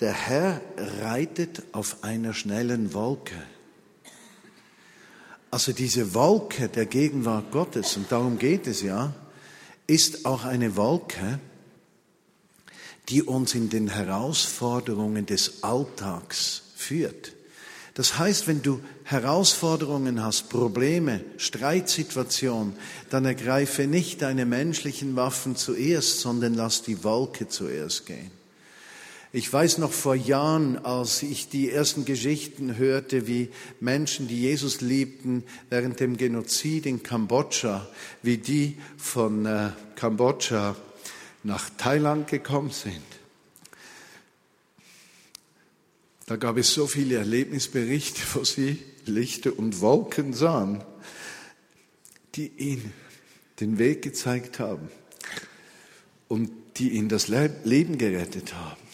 der 0.00 0.12
Herr 0.12 0.60
reitet 1.00 1.62
auf 1.72 2.02
einer 2.02 2.32
schnellen 2.34 2.94
Wolke. 2.94 3.34
Also 5.50 5.72
diese 5.72 6.14
Wolke 6.14 6.68
der 6.68 6.86
Gegenwart 6.86 7.50
Gottes, 7.50 7.96
und 7.96 8.12
darum 8.12 8.38
geht 8.38 8.66
es 8.66 8.82
ja, 8.82 9.14
ist 9.86 10.26
auch 10.26 10.44
eine 10.44 10.76
Wolke, 10.76 11.40
die 13.08 13.22
uns 13.22 13.54
in 13.54 13.70
den 13.70 13.88
Herausforderungen 13.88 15.24
des 15.24 15.62
Alltags 15.62 16.62
führt. 16.76 17.32
Das 17.94 18.18
heißt, 18.18 18.46
wenn 18.46 18.62
du 18.62 18.80
Herausforderungen 19.02 20.22
hast, 20.22 20.50
Probleme, 20.50 21.24
Streitsituationen, 21.38 22.74
dann 23.10 23.24
ergreife 23.24 23.88
nicht 23.88 24.22
deine 24.22 24.46
menschlichen 24.46 25.16
Waffen 25.16 25.56
zuerst, 25.56 26.20
sondern 26.20 26.54
lass 26.54 26.82
die 26.82 27.02
Wolke 27.02 27.48
zuerst 27.48 28.06
gehen. 28.06 28.37
Ich 29.30 29.52
weiß 29.52 29.76
noch 29.78 29.92
vor 29.92 30.14
Jahren, 30.14 30.78
als 30.78 31.22
ich 31.22 31.50
die 31.50 31.70
ersten 31.70 32.06
Geschichten 32.06 32.78
hörte, 32.78 33.26
wie 33.26 33.50
Menschen, 33.78 34.26
die 34.26 34.40
Jesus 34.40 34.80
liebten, 34.80 35.44
während 35.68 36.00
dem 36.00 36.16
Genozid 36.16 36.86
in 36.86 37.02
Kambodscha, 37.02 37.86
wie 38.22 38.38
die 38.38 38.78
von 38.96 39.44
äh, 39.44 39.70
Kambodscha 39.96 40.76
nach 41.42 41.68
Thailand 41.76 42.28
gekommen 42.28 42.70
sind. 42.70 43.02
Da 46.24 46.36
gab 46.36 46.56
es 46.56 46.72
so 46.72 46.86
viele 46.86 47.16
Erlebnisberichte, 47.16 48.22
wo 48.32 48.44
sie 48.44 48.82
Lichter 49.04 49.58
und 49.58 49.82
Wolken 49.82 50.32
sahen, 50.32 50.82
die 52.34 52.50
ihnen 52.56 52.92
den 53.60 53.78
Weg 53.78 54.00
gezeigt 54.00 54.58
haben 54.58 54.88
und 56.28 56.50
die 56.76 56.90
ihnen 56.90 57.10
das 57.10 57.28
Leben 57.28 57.98
gerettet 57.98 58.54
haben. 58.54 58.87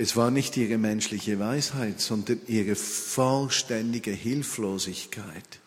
Es 0.00 0.16
war 0.16 0.30
nicht 0.30 0.56
ihre 0.56 0.78
menschliche 0.78 1.38
Weisheit, 1.38 2.00
sondern 2.00 2.40
ihre 2.46 2.74
vollständige 2.74 4.12
Hilflosigkeit, 4.12 5.60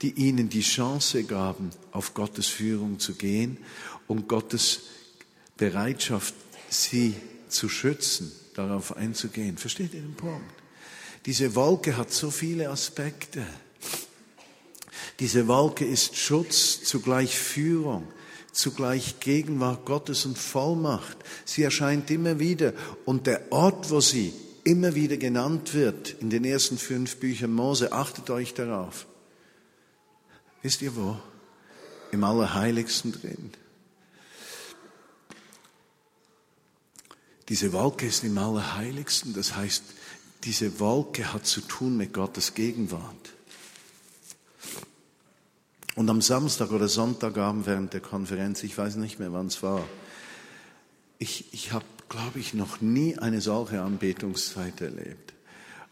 die 0.00 0.12
ihnen 0.12 0.48
die 0.48 0.60
Chance 0.60 1.24
gaben, 1.24 1.70
auf 1.90 2.14
Gottes 2.14 2.46
Führung 2.46 3.00
zu 3.00 3.16
gehen 3.16 3.58
und 4.06 4.28
Gottes 4.28 4.82
Bereitschaft, 5.56 6.34
sie 6.68 7.16
zu 7.48 7.68
schützen 7.68 8.30
darauf 8.54 8.96
einzugehen. 8.96 9.58
Versteht 9.58 9.92
ihr 9.92 10.02
den 10.02 10.14
Punkt? 10.14 10.54
Diese 11.26 11.56
Wolke 11.56 11.96
hat 11.96 12.12
so 12.12 12.30
viele 12.30 12.70
Aspekte. 12.70 13.44
Diese 15.18 15.48
Wolke 15.48 15.84
ist 15.84 16.14
Schutz, 16.16 16.84
zugleich 16.84 17.36
Führung, 17.36 18.06
zugleich 18.58 19.20
Gegenwart 19.20 19.86
Gottes 19.86 20.26
und 20.26 20.36
Vollmacht. 20.36 21.16
Sie 21.44 21.62
erscheint 21.62 22.10
immer 22.10 22.40
wieder. 22.40 22.72
Und 23.04 23.28
der 23.28 23.52
Ort, 23.52 23.90
wo 23.90 24.00
sie 24.00 24.32
immer 24.64 24.96
wieder 24.96 25.16
genannt 25.16 25.74
wird, 25.74 26.10
in 26.20 26.28
den 26.28 26.44
ersten 26.44 26.76
fünf 26.76 27.18
Büchern 27.18 27.52
Mose, 27.52 27.92
achtet 27.92 28.30
euch 28.30 28.54
darauf. 28.54 29.06
Wisst 30.62 30.82
ihr 30.82 30.96
wo? 30.96 31.16
Im 32.10 32.24
Allerheiligsten 32.24 33.12
drin. 33.12 33.52
Diese 37.48 37.72
Wolke 37.72 38.06
ist 38.06 38.24
im 38.24 38.36
Allerheiligsten, 38.36 39.34
das 39.34 39.54
heißt, 39.54 39.84
diese 40.42 40.80
Wolke 40.80 41.32
hat 41.32 41.46
zu 41.46 41.60
tun 41.60 41.96
mit 41.96 42.12
Gottes 42.12 42.54
Gegenwart. 42.54 43.37
Und 45.98 46.08
am 46.10 46.22
Samstag 46.22 46.70
oder 46.70 46.86
Sonntagabend 46.86 47.66
während 47.66 47.92
der 47.92 47.98
Konferenz, 47.98 48.62
ich 48.62 48.78
weiß 48.78 48.94
nicht 48.94 49.18
mehr, 49.18 49.32
wann 49.32 49.48
es 49.48 49.64
war, 49.64 49.84
ich, 51.18 51.52
ich 51.52 51.72
habe, 51.72 51.84
glaube 52.08 52.38
ich, 52.38 52.54
noch 52.54 52.80
nie 52.80 53.18
eine 53.18 53.40
solche 53.40 53.82
Anbetungszeit 53.82 54.80
erlebt. 54.80 55.34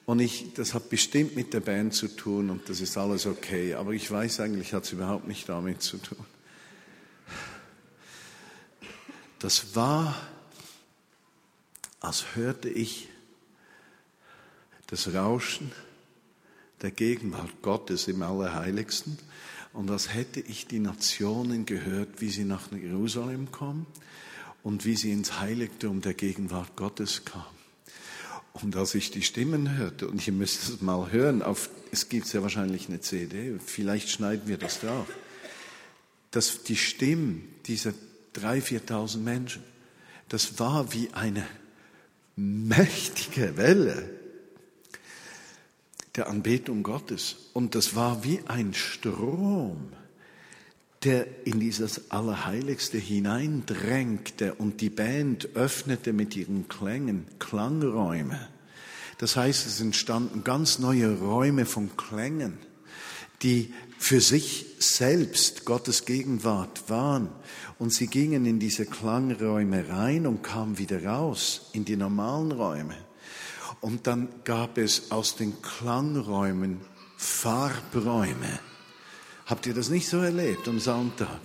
Und 0.04 0.20
ich, 0.20 0.54
das 0.54 0.74
hat 0.74 0.90
bestimmt 0.90 1.34
mit 1.34 1.52
der 1.52 1.58
Band 1.58 1.92
zu 1.92 2.06
tun 2.06 2.50
und 2.50 2.68
das 2.68 2.80
ist 2.80 2.96
alles 2.96 3.26
okay, 3.26 3.74
aber 3.74 3.94
ich 3.94 4.08
weiß 4.08 4.38
eigentlich, 4.38 4.74
hat 4.74 4.84
es 4.84 4.92
überhaupt 4.92 5.26
nicht 5.26 5.48
damit 5.48 5.82
zu 5.82 5.96
tun. 5.96 6.24
Das 9.40 9.74
war 9.74 10.14
als 11.98 12.36
hörte 12.36 12.68
ich 12.68 13.08
das 14.86 15.12
Rauschen 15.12 15.72
der 16.80 16.92
Gegenwart 16.92 17.60
Gottes 17.60 18.06
im 18.06 18.22
Allerheiligsten 18.22 19.18
und 19.76 19.90
als 19.90 20.14
hätte 20.14 20.40
ich 20.40 20.66
die 20.66 20.78
Nationen 20.78 21.66
gehört, 21.66 22.22
wie 22.22 22.30
sie 22.30 22.44
nach 22.44 22.72
Jerusalem 22.72 23.52
kommen 23.52 23.86
und 24.62 24.86
wie 24.86 24.96
sie 24.96 25.12
ins 25.12 25.38
Heiligtum 25.38 26.00
der 26.00 26.14
Gegenwart 26.14 26.76
Gottes 26.76 27.26
kamen. 27.26 27.44
Und 28.54 28.74
als 28.74 28.94
ich 28.94 29.10
die 29.10 29.20
Stimmen 29.20 29.76
hörte, 29.76 30.08
und 30.08 30.26
ihr 30.26 30.32
müsst 30.32 30.62
es 30.62 30.80
mal 30.80 31.12
hören, 31.12 31.42
auf, 31.42 31.68
es 31.92 32.08
gibt 32.08 32.32
ja 32.32 32.40
wahrscheinlich 32.42 32.88
eine 32.88 33.02
CD, 33.02 33.58
vielleicht 33.64 34.08
schneiden 34.08 34.48
wir 34.48 34.56
das 34.56 34.80
drauf, 34.80 35.08
dass 36.30 36.62
die 36.62 36.76
Stimmen 36.76 37.46
dieser 37.66 37.92
drei, 38.32 38.62
viertausend 38.62 39.26
Menschen, 39.26 39.62
das 40.30 40.58
war 40.58 40.94
wie 40.94 41.10
eine 41.12 41.46
mächtige 42.34 43.58
Welle 43.58 44.08
der 46.16 46.28
Anbetung 46.28 46.82
Gottes. 46.82 47.36
Und 47.52 47.74
das 47.74 47.94
war 47.94 48.24
wie 48.24 48.40
ein 48.46 48.74
Strom, 48.74 49.88
der 51.04 51.46
in 51.46 51.60
dieses 51.60 52.10
Allerheiligste 52.10 52.98
hineindrängte 52.98 54.54
und 54.54 54.80
die 54.80 54.90
Band 54.90 55.54
öffnete 55.54 56.12
mit 56.12 56.34
ihren 56.36 56.68
Klängen 56.68 57.26
Klangräume. 57.38 58.48
Das 59.18 59.36
heißt, 59.36 59.66
es 59.66 59.80
entstanden 59.80 60.44
ganz 60.44 60.78
neue 60.78 61.18
Räume 61.18 61.64
von 61.64 61.96
Klängen, 61.96 62.58
die 63.42 63.72
für 63.98 64.20
sich 64.20 64.66
selbst 64.78 65.64
Gottes 65.64 66.04
Gegenwart 66.04 66.90
waren. 66.90 67.28
Und 67.78 67.92
sie 67.92 68.08
gingen 68.08 68.46
in 68.46 68.58
diese 68.58 68.86
Klangräume 68.86 69.88
rein 69.88 70.26
und 70.26 70.42
kamen 70.42 70.78
wieder 70.78 71.04
raus 71.04 71.70
in 71.72 71.84
die 71.84 71.96
normalen 71.96 72.52
Räume. 72.52 73.05
Und 73.86 74.08
dann 74.08 74.28
gab 74.42 74.78
es 74.78 75.12
aus 75.12 75.36
den 75.36 75.62
Klangräumen 75.62 76.80
Farbräume. 77.16 78.58
Habt 79.46 79.64
ihr 79.66 79.74
das 79.74 79.90
nicht 79.90 80.08
so 80.08 80.18
erlebt 80.18 80.66
am 80.66 80.80
Sonntag? 80.80 81.38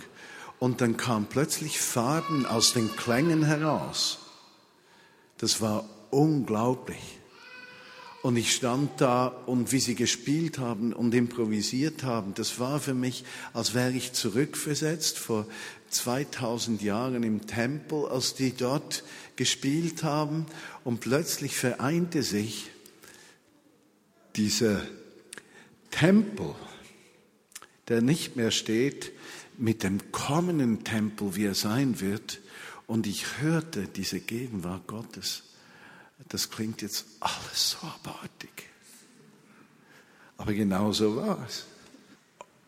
Und 0.58 0.80
dann 0.80 0.96
kamen 0.96 1.26
plötzlich 1.26 1.80
Farben 1.80 2.44
aus 2.44 2.72
den 2.72 2.96
Klängen 2.96 3.44
heraus. 3.44 4.18
Das 5.38 5.60
war 5.60 5.84
unglaublich. 6.10 7.20
Und 8.22 8.36
ich 8.36 8.54
stand 8.54 9.00
da 9.00 9.26
und 9.26 9.72
wie 9.72 9.80
sie 9.80 9.96
gespielt 9.96 10.58
haben 10.58 10.92
und 10.92 11.12
improvisiert 11.12 12.04
haben, 12.04 12.34
das 12.34 12.60
war 12.60 12.78
für 12.78 12.94
mich, 12.94 13.24
als 13.52 13.74
wäre 13.74 13.90
ich 13.90 14.12
zurückversetzt 14.12 15.18
vor 15.18 15.46
2000 15.90 16.82
Jahren 16.82 17.24
im 17.24 17.48
Tempel, 17.48 18.06
als 18.06 18.34
die 18.34 18.52
dort 18.52 19.02
gespielt 19.34 20.04
haben 20.04 20.46
und 20.84 21.00
plötzlich 21.00 21.56
vereinte 21.56 22.22
sich 22.22 22.70
dieser 24.36 24.82
Tempel, 25.90 26.54
der 27.88 28.02
nicht 28.02 28.36
mehr 28.36 28.52
steht, 28.52 29.10
mit 29.58 29.82
dem 29.82 30.12
kommenden 30.12 30.84
Tempel, 30.84 31.34
wie 31.34 31.46
er 31.46 31.56
sein 31.56 32.00
wird. 32.00 32.40
Und 32.86 33.08
ich 33.08 33.40
hörte 33.40 33.88
diese 33.88 34.20
Gegenwart 34.20 34.86
Gottes 34.86 35.42
das 36.28 36.50
klingt 36.50 36.82
jetzt 36.82 37.06
alles 37.20 37.70
so 37.70 37.86
abartig. 37.86 38.50
Aber 40.36 40.52
genau 40.52 40.92
so 40.92 41.16
war 41.16 41.44
es. 41.46 41.66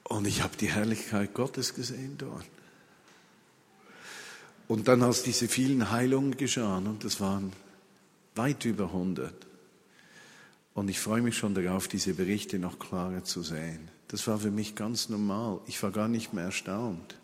Und 0.05 0.27
ich 0.27 0.43
habe 0.43 0.57
die 0.57 0.69
Herrlichkeit 0.69 1.35
Gottes 1.35 1.75
gesehen 1.75 2.17
dort. 2.19 2.45
Und 4.69 4.89
dann, 4.89 5.03
als 5.03 5.23
diese 5.23 5.49
vielen 5.49 5.91
Heilungen 5.91 6.37
geschahen, 6.37 6.87
und 6.87 7.05
das 7.05 7.21
waren 7.21 7.53
weit 8.35 8.65
über 8.65 8.85
100, 8.85 9.35
und 10.75 10.89
ich 10.89 10.99
freue 10.99 11.23
mich 11.23 11.37
schon 11.37 11.55
darauf, 11.55 11.87
diese 11.89 12.15
Berichte 12.15 12.59
noch 12.59 12.79
klarer 12.79 13.25
zu 13.25 13.43
sehen. 13.43 13.89
Das 14.09 14.27
war 14.27 14.39
für 14.39 14.51
mich 14.51 14.75
ganz 14.75 15.09
normal. 15.09 15.61
Ich 15.67 15.83
war 15.83 15.93
gar 15.93 16.09
nicht 16.09 16.33
mehr 16.33 16.45
erstaunt 16.45 17.17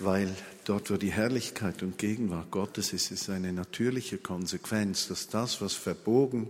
weil 0.00 0.34
dort, 0.64 0.90
wo 0.90 0.96
die 0.96 1.12
Herrlichkeit 1.12 1.82
und 1.82 1.98
Gegenwart 1.98 2.50
Gottes 2.50 2.92
ist, 2.92 3.10
ist 3.10 3.28
eine 3.30 3.52
natürliche 3.52 4.18
Konsequenz, 4.18 5.08
dass 5.08 5.28
das, 5.28 5.60
was 5.60 5.74
verbogen 5.74 6.48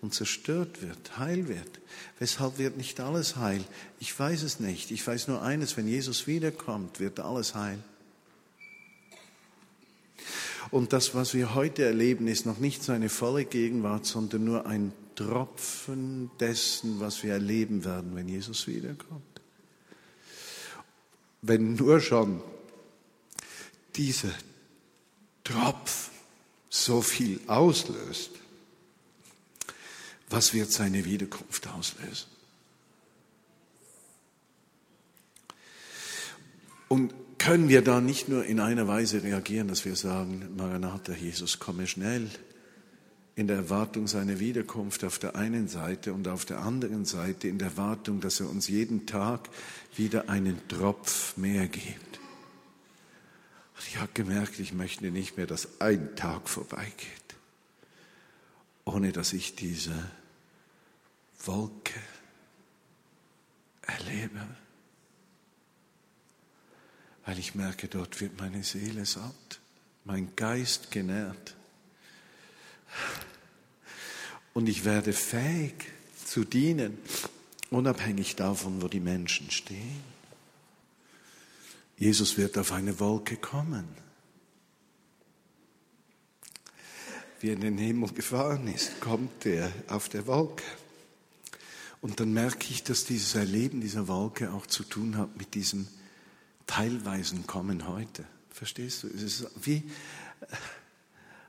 und 0.00 0.14
zerstört 0.14 0.80
wird, 0.82 1.18
heil 1.18 1.48
wird. 1.48 1.80
Weshalb 2.18 2.58
wird 2.58 2.76
nicht 2.76 3.00
alles 3.00 3.36
heil? 3.36 3.62
Ich 4.00 4.18
weiß 4.18 4.42
es 4.42 4.60
nicht. 4.60 4.90
Ich 4.90 5.06
weiß 5.06 5.28
nur 5.28 5.42
eines, 5.42 5.76
wenn 5.76 5.88
Jesus 5.88 6.26
wiederkommt, 6.26 7.00
wird 7.00 7.20
alles 7.20 7.54
heil. 7.54 7.78
Und 10.70 10.92
das, 10.92 11.14
was 11.14 11.34
wir 11.34 11.54
heute 11.54 11.84
erleben, 11.84 12.28
ist 12.28 12.46
noch 12.46 12.58
nicht 12.58 12.82
seine 12.82 13.08
volle 13.08 13.44
Gegenwart, 13.44 14.04
sondern 14.04 14.44
nur 14.44 14.66
ein 14.66 14.92
Tropfen 15.14 16.30
dessen, 16.38 17.00
was 17.00 17.22
wir 17.22 17.32
erleben 17.32 17.84
werden, 17.84 18.14
wenn 18.14 18.28
Jesus 18.28 18.66
wiederkommt. 18.66 19.22
Wenn 21.40 21.74
nur 21.74 22.00
schon 22.00 22.42
dieser 23.96 24.32
Tropf 25.44 26.10
so 26.68 27.02
viel 27.02 27.40
auslöst, 27.46 28.30
was 30.30 30.52
wird 30.52 30.70
seine 30.70 31.04
Wiederkunft 31.04 31.66
auslösen? 31.68 32.26
Und 36.88 37.12
können 37.38 37.68
wir 37.68 37.82
da 37.82 38.00
nicht 38.00 38.28
nur 38.28 38.44
in 38.44 38.60
einer 38.60 38.88
Weise 38.88 39.22
reagieren, 39.22 39.68
dass 39.68 39.84
wir 39.84 39.96
sagen, 39.96 40.54
Maranatha, 40.56 41.12
Jesus, 41.12 41.58
komme 41.58 41.86
schnell, 41.86 42.28
in 43.36 43.46
der 43.46 43.56
Erwartung 43.56 44.08
seiner 44.08 44.40
Wiederkunft 44.40 45.04
auf 45.04 45.20
der 45.20 45.36
einen 45.36 45.68
Seite 45.68 46.12
und 46.12 46.26
auf 46.26 46.44
der 46.44 46.58
anderen 46.58 47.04
Seite 47.04 47.46
in 47.46 47.58
der 47.58 47.68
Erwartung, 47.68 48.20
dass 48.20 48.40
er 48.40 48.50
uns 48.50 48.66
jeden 48.66 49.06
Tag 49.06 49.48
wieder 49.94 50.28
einen 50.28 50.60
Tropf 50.66 51.36
mehr 51.36 51.68
gibt. 51.68 52.07
Ich 53.88 53.96
habe 53.98 54.12
gemerkt, 54.14 54.58
ich 54.58 54.72
möchte 54.72 55.10
nicht 55.10 55.36
mehr, 55.36 55.46
dass 55.46 55.80
ein 55.80 56.14
Tag 56.14 56.48
vorbeigeht, 56.48 57.36
ohne 58.84 59.12
dass 59.12 59.32
ich 59.32 59.56
diese 59.56 60.10
Wolke 61.44 62.00
erlebe 63.82 64.46
weil 67.28 67.38
ich 67.38 67.54
merke, 67.54 67.88
dort 67.88 68.22
wird 68.22 68.40
meine 68.40 68.64
Seele 68.64 69.04
satt, 69.04 69.60
mein 70.06 70.34
Geist 70.34 70.90
genährt. 70.90 71.54
Und 74.54 74.66
ich 74.66 74.86
werde 74.86 75.12
fähig 75.12 75.74
zu 76.24 76.44
dienen, 76.44 76.96
unabhängig 77.68 78.34
davon, 78.34 78.80
wo 78.80 78.88
die 78.88 79.00
Menschen 79.00 79.50
stehen. 79.50 80.02
Jesus 81.98 82.38
wird 82.38 82.56
auf 82.56 82.72
eine 82.72 83.00
Wolke 83.00 83.36
kommen. 83.36 83.88
Wie 87.40 87.48
er 87.48 87.54
in 87.54 87.60
den 87.60 87.78
Himmel 87.78 88.12
gefahren 88.12 88.66
ist, 88.68 89.00
kommt 89.00 89.46
er 89.46 89.72
auf 89.88 90.08
der 90.08 90.26
Wolke. 90.26 90.64
Und 92.00 92.20
dann 92.20 92.32
merke 92.32 92.68
ich, 92.70 92.84
dass 92.84 93.04
dieses 93.04 93.34
Erleben 93.34 93.80
dieser 93.80 94.06
Wolke 94.06 94.52
auch 94.52 94.66
zu 94.66 94.84
tun 94.84 95.16
hat 95.16 95.36
mit 95.36 95.54
diesem 95.54 95.88
teilweisen 96.66 97.46
Kommen 97.46 97.88
heute. 97.88 98.24
Verstehst 98.50 99.02
du? 99.02 99.08
Es 99.08 99.22
ist 99.22 99.46
wie 99.60 99.82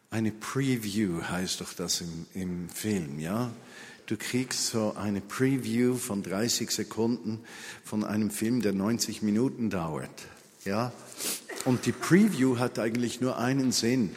eine 0.09 0.31
Preview 0.31 1.21
heißt 1.21 1.61
doch 1.61 1.73
das 1.73 2.01
im, 2.01 2.25
im 2.33 2.69
Film, 2.69 3.19
ja? 3.19 3.51
Du 4.07 4.17
kriegst 4.17 4.67
so 4.67 4.95
eine 4.95 5.21
Preview 5.21 5.95
von 5.95 6.23
30 6.23 6.71
Sekunden 6.71 7.41
von 7.83 8.03
einem 8.03 8.31
Film, 8.31 8.63
der 8.63 8.73
90 8.73 9.21
Minuten 9.21 9.69
dauert, 9.69 10.09
ja? 10.65 10.91
Und 11.65 11.85
die 11.85 11.91
Preview 11.91 12.57
hat 12.57 12.79
eigentlich 12.79 13.21
nur 13.21 13.37
einen 13.37 13.71
Sinn, 13.71 14.15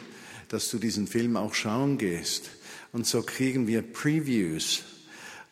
dass 0.49 0.69
du 0.69 0.77
diesen 0.77 1.07
Film 1.07 1.35
auch 1.35 1.53
schauen 1.53 1.97
gehst. 1.97 2.49
Und 2.91 3.07
so 3.07 3.21
kriegen 3.21 3.67
wir 3.67 3.81
Previews 3.81 4.83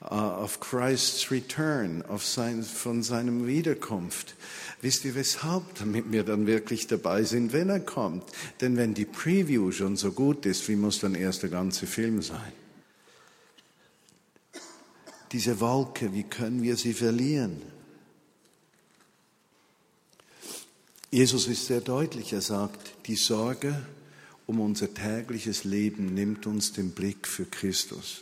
uh, 0.02 0.14
of 0.14 0.60
Christ's 0.60 1.32
Return, 1.32 2.04
of 2.04 2.26
sein, 2.26 2.64
von 2.64 3.04
seinem 3.04 3.48
Wiederkunft. 3.48 4.36
Wisst 4.82 5.06
ihr 5.06 5.16
weshalb? 5.16 5.64
Damit 5.80 6.12
wir 6.12 6.24
dann 6.24 6.48
wirklich 6.48 6.88
dabei 6.88 7.24
sind, 7.24 7.54
wenn 7.54 7.70
er 7.70 7.80
kommt. 7.80 8.24
Denn 8.62 8.78
wenn 8.78 8.94
die 8.94 9.06
Preview 9.06 9.72
schon 9.72 9.98
so 9.98 10.12
gut 10.12 10.46
ist, 10.46 10.68
wie 10.70 10.76
muss 10.76 11.00
dann 11.00 11.16
erst 11.16 11.44
der 11.44 11.50
ganze 11.50 11.88
Film 11.88 12.22
sein? 12.22 12.54
Diese 15.32 15.60
Wolke, 15.60 16.14
wie 16.14 16.24
können 16.24 16.62
wir 16.62 16.76
sie 16.76 16.94
verlieren? 16.94 17.62
Jesus 21.14 21.48
ist 21.48 21.68
sehr 21.68 21.82
deutlich, 21.82 22.32
er 22.32 22.42
sagt, 22.42 22.94
die 23.06 23.18
Sorge 23.18 23.86
um 24.48 24.62
unser 24.62 24.94
tägliches 24.94 25.66
Leben 25.66 26.14
nimmt 26.14 26.48
uns 26.48 26.72
den 26.72 26.92
Blick 26.92 27.28
für 27.28 27.46
Christus. 27.46 28.22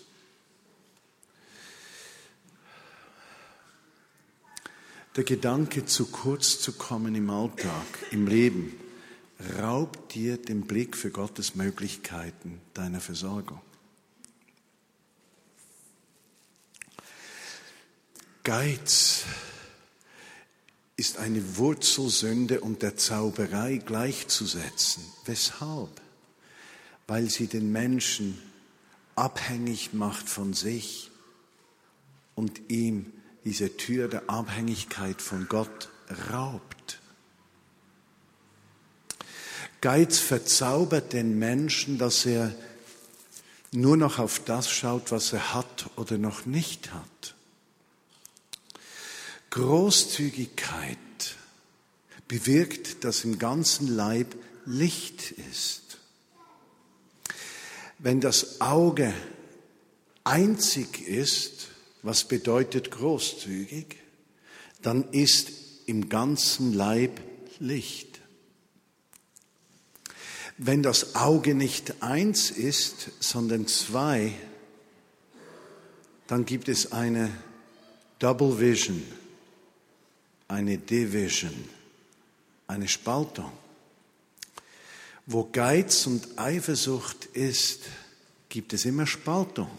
Der 5.15 5.23
Gedanke, 5.23 5.85
zu 5.85 6.07
kurz 6.07 6.59
zu 6.59 6.73
kommen 6.73 7.13
im 7.13 7.29
Alltag, 7.29 7.85
im 8.11 8.25
Leben, 8.25 8.75
raubt 9.59 10.15
dir 10.15 10.37
den 10.37 10.61
Blick 10.61 10.97
für 10.97 11.11
Gottes 11.11 11.55
Möglichkeiten 11.55 12.59
deiner 12.73 13.01
Versorgung. 13.01 13.61
Geiz 18.43 19.25
ist 20.99 21.17
eine 21.17 21.57
Wurzelsünde 21.57 22.59
und 22.59 22.81
der 22.81 22.97
Zauberei 22.97 23.77
gleichzusetzen. 23.77 25.01
Weshalb? 25.25 26.01
Weil 27.07 27.29
sie 27.29 27.47
den 27.47 27.71
Menschen 27.71 28.37
abhängig 29.15 29.93
macht 29.93 30.27
von 30.27 30.53
sich 30.53 31.09
und 32.35 32.69
ihm 32.69 33.13
diese 33.45 33.77
Tür 33.77 34.09
der 34.09 34.29
Abhängigkeit 34.29 35.21
von 35.21 35.47
Gott 35.47 35.89
raubt. 36.31 36.99
Geiz 39.79 40.19
verzaubert 40.19 41.13
den 41.13 41.39
Menschen, 41.39 41.97
dass 41.97 42.25
er 42.25 42.53
nur 43.71 43.95
noch 43.95 44.19
auf 44.19 44.39
das 44.39 44.69
schaut, 44.69 45.13
was 45.13 45.31
er 45.31 45.53
hat 45.53 45.89
oder 45.95 46.17
noch 46.17 46.45
nicht 46.45 46.93
hat. 46.93 47.35
Großzügigkeit 49.59 50.97
bewirkt, 52.29 53.03
dass 53.03 53.25
im 53.25 53.39
ganzen 53.39 53.93
Leib 53.93 54.35
Licht 54.65 55.31
ist. 55.31 55.97
Wenn 57.97 58.21
das 58.21 58.61
Auge 58.61 59.13
einzig 60.23 61.01
ist, 61.05 61.67
was 62.03 62.23
bedeutet 62.23 62.91
großzügig? 62.91 63.97
Dann 64.81 65.11
ist 65.11 65.51
im 65.87 66.07
ganzen 66.07 66.73
Leib 66.73 67.19
Licht. 67.59 68.21
Wenn 70.57 70.83
das 70.83 71.15
Auge 71.15 71.53
nicht 71.53 72.01
eins 72.01 72.49
ist, 72.49 73.11
sondern 73.19 73.67
zwei, 73.67 74.33
dann 76.27 76.45
gibt 76.45 76.69
es 76.69 76.93
eine 76.93 77.29
Double 78.19 78.59
Vision, 78.59 79.03
eine 80.49 80.77
Division, 80.77 81.53
eine 82.67 82.89
Spaltung. 82.89 83.51
Wo 85.25 85.47
Geiz 85.49 86.05
und 86.07 86.37
Eifersucht 86.37 87.25
ist, 87.27 87.83
gibt 88.49 88.73
es 88.73 88.83
immer 88.83 89.07
Spaltung 89.07 89.69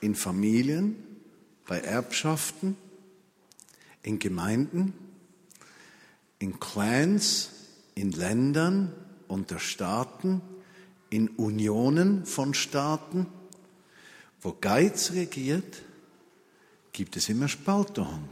in 0.00 0.14
Familien, 0.14 0.96
bei 1.66 1.80
Erbschaften, 1.80 2.76
in 4.02 4.18
Gemeinden, 4.18 4.94
in 6.38 6.58
Clans, 6.58 7.50
in 7.94 8.12
Ländern, 8.12 8.92
unter 9.28 9.58
Staaten, 9.58 10.40
in 11.10 11.28
Unionen 11.28 12.24
von 12.24 12.54
Staaten. 12.54 13.26
Wo 14.40 14.56
Geiz 14.58 15.12
regiert, 15.12 15.82
gibt 16.92 17.16
es 17.16 17.28
immer 17.28 17.48
Spaltung. 17.48 18.28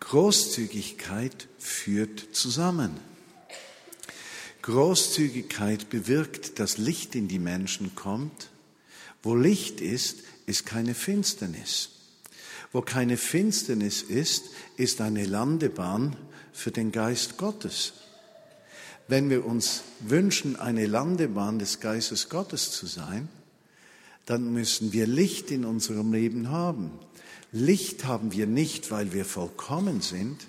Großzügigkeit 0.00 1.48
führt 1.58 2.28
zusammen. 2.32 2.92
Großzügigkeit 4.62 5.90
bewirkt, 5.90 6.58
dass 6.58 6.78
Licht 6.78 7.14
in 7.14 7.28
die 7.28 7.38
Menschen 7.38 7.94
kommt. 7.94 8.50
Wo 9.22 9.34
Licht 9.34 9.80
ist, 9.80 10.24
ist 10.46 10.66
keine 10.66 10.94
Finsternis. 10.94 11.90
Wo 12.72 12.82
keine 12.82 13.16
Finsternis 13.16 14.02
ist, 14.02 14.46
ist 14.76 15.00
eine 15.00 15.24
Landebahn 15.24 16.16
für 16.52 16.70
den 16.70 16.92
Geist 16.92 17.36
Gottes. 17.36 17.92
Wenn 19.08 19.30
wir 19.30 19.46
uns 19.46 19.82
wünschen, 20.00 20.56
eine 20.56 20.86
Landebahn 20.86 21.58
des 21.58 21.80
Geistes 21.80 22.28
Gottes 22.28 22.72
zu 22.72 22.86
sein, 22.86 23.28
dann 24.24 24.52
müssen 24.52 24.92
wir 24.92 25.06
Licht 25.06 25.52
in 25.52 25.64
unserem 25.64 26.12
Leben 26.12 26.50
haben. 26.50 26.90
Licht 27.56 28.04
haben 28.04 28.32
wir 28.32 28.46
nicht, 28.46 28.90
weil 28.90 29.12
wir 29.12 29.24
vollkommen 29.24 30.02
sind, 30.02 30.46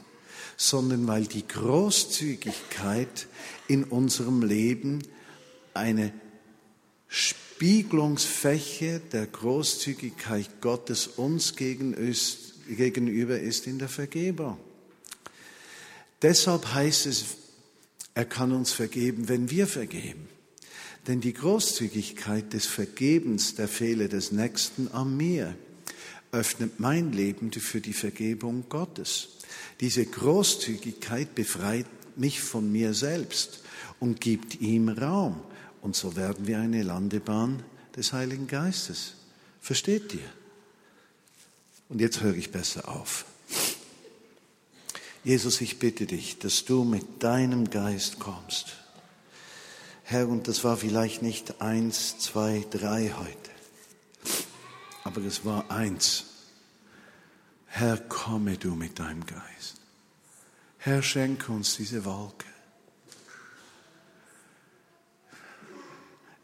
sondern 0.58 1.08
weil 1.08 1.26
die 1.26 1.48
Großzügigkeit 1.48 3.28
in 3.68 3.86
unserem 3.86 4.42
Leben 4.44 5.02
eine 5.74 6.12
Spiegelungsfläche 7.08 9.00
der 9.12 9.28
Großzügigkeit 9.28 10.62
Gottes 10.62 11.08
uns 11.08 11.56
gegenüber 11.56 13.40
ist 13.40 13.68
in 13.68 13.80
der 13.80 13.90
Vergebung. 13.90 14.58
Deshalb 16.22 16.74
heißt 16.74 17.06
es, 17.06 17.26
Er 18.16 18.26
kann 18.26 18.52
uns 18.52 18.72
vergeben, 18.72 19.30
wenn 19.30 19.52
wir 19.52 19.68
vergeben. 19.68 20.28
Denn 21.06 21.22
die 21.22 21.34
Großzügigkeit 21.34 22.52
des 22.52 22.66
Vergebens 22.66 23.54
der 23.54 23.68
Fehler 23.68 24.08
des 24.08 24.32
Nächsten 24.32 24.88
an 24.88 25.16
mir 25.16 25.56
öffnet 26.32 26.80
mein 26.80 27.14
Leben 27.14 27.52
für 27.52 27.82
die 27.82 27.94
Vergebung 27.94 28.66
Gottes. 28.70 29.30
Diese 29.80 30.06
Großzügigkeit 30.06 31.36
befreit 31.36 31.86
mich 32.16 32.42
von 32.42 32.72
mir 32.72 32.94
selbst 32.94 33.64
und 34.00 34.22
gibt 34.22 34.62
ihm 34.62 34.90
Raum. 34.90 35.40
Und 35.82 35.96
so 35.96 36.16
werden 36.16 36.48
wir 36.48 36.60
eine 36.60 36.84
Landebahn 36.84 37.64
des 37.96 38.14
Heiligen 38.14 38.48
Geistes. 38.48 39.14
Versteht 39.62 40.14
ihr? 40.14 40.30
Und 41.90 42.02
jetzt 42.02 42.22
höre 42.22 42.36
ich 42.36 42.52
besser 42.52 42.90
auf. 42.90 43.26
Jesus, 45.24 45.62
ich 45.62 45.80
bitte 45.80 46.06
dich, 46.06 46.40
dass 46.40 46.66
du 46.66 46.84
mit 46.84 47.24
deinem 47.24 47.70
Geist 47.70 48.20
kommst. 48.20 48.78
Herr, 50.04 50.30
und 50.30 50.48
das 50.48 50.64
war 50.64 50.78
vielleicht 50.78 51.22
nicht 51.22 51.60
eins, 51.60 52.18
zwei, 52.18 52.66
drei 52.72 53.14
heute, 53.18 53.52
aber 55.08 55.22
es 55.22 55.46
war 55.46 55.72
eins. 55.72 56.26
Herr, 57.66 57.98
komme 57.98 58.58
du 58.58 58.76
mit 58.76 59.00
deinem 59.00 59.26
Geist. 59.26 59.82
Herr, 60.78 61.02
schenke 61.02 61.52
uns 61.52 61.78
diese 61.78 62.06
Wolke. 62.06 62.46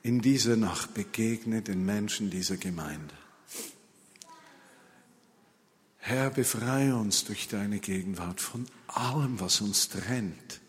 In 0.02 0.22
dieser 0.22 0.56
Nacht 0.56 0.94
begegne 0.94 1.62
den 1.62 1.86
Menschen 1.86 2.30
dieser 2.30 2.58
Gemeinde. 2.58 3.14
Herr, 5.98 6.30
befreie 6.30 6.96
uns 6.96 7.26
durch 7.26 7.48
deine 7.48 7.80
Gegenwart 7.80 8.42
von 8.42 8.68
allem, 8.88 9.40
was 9.40 9.62
uns 9.62 9.90
trennt, 9.90 10.60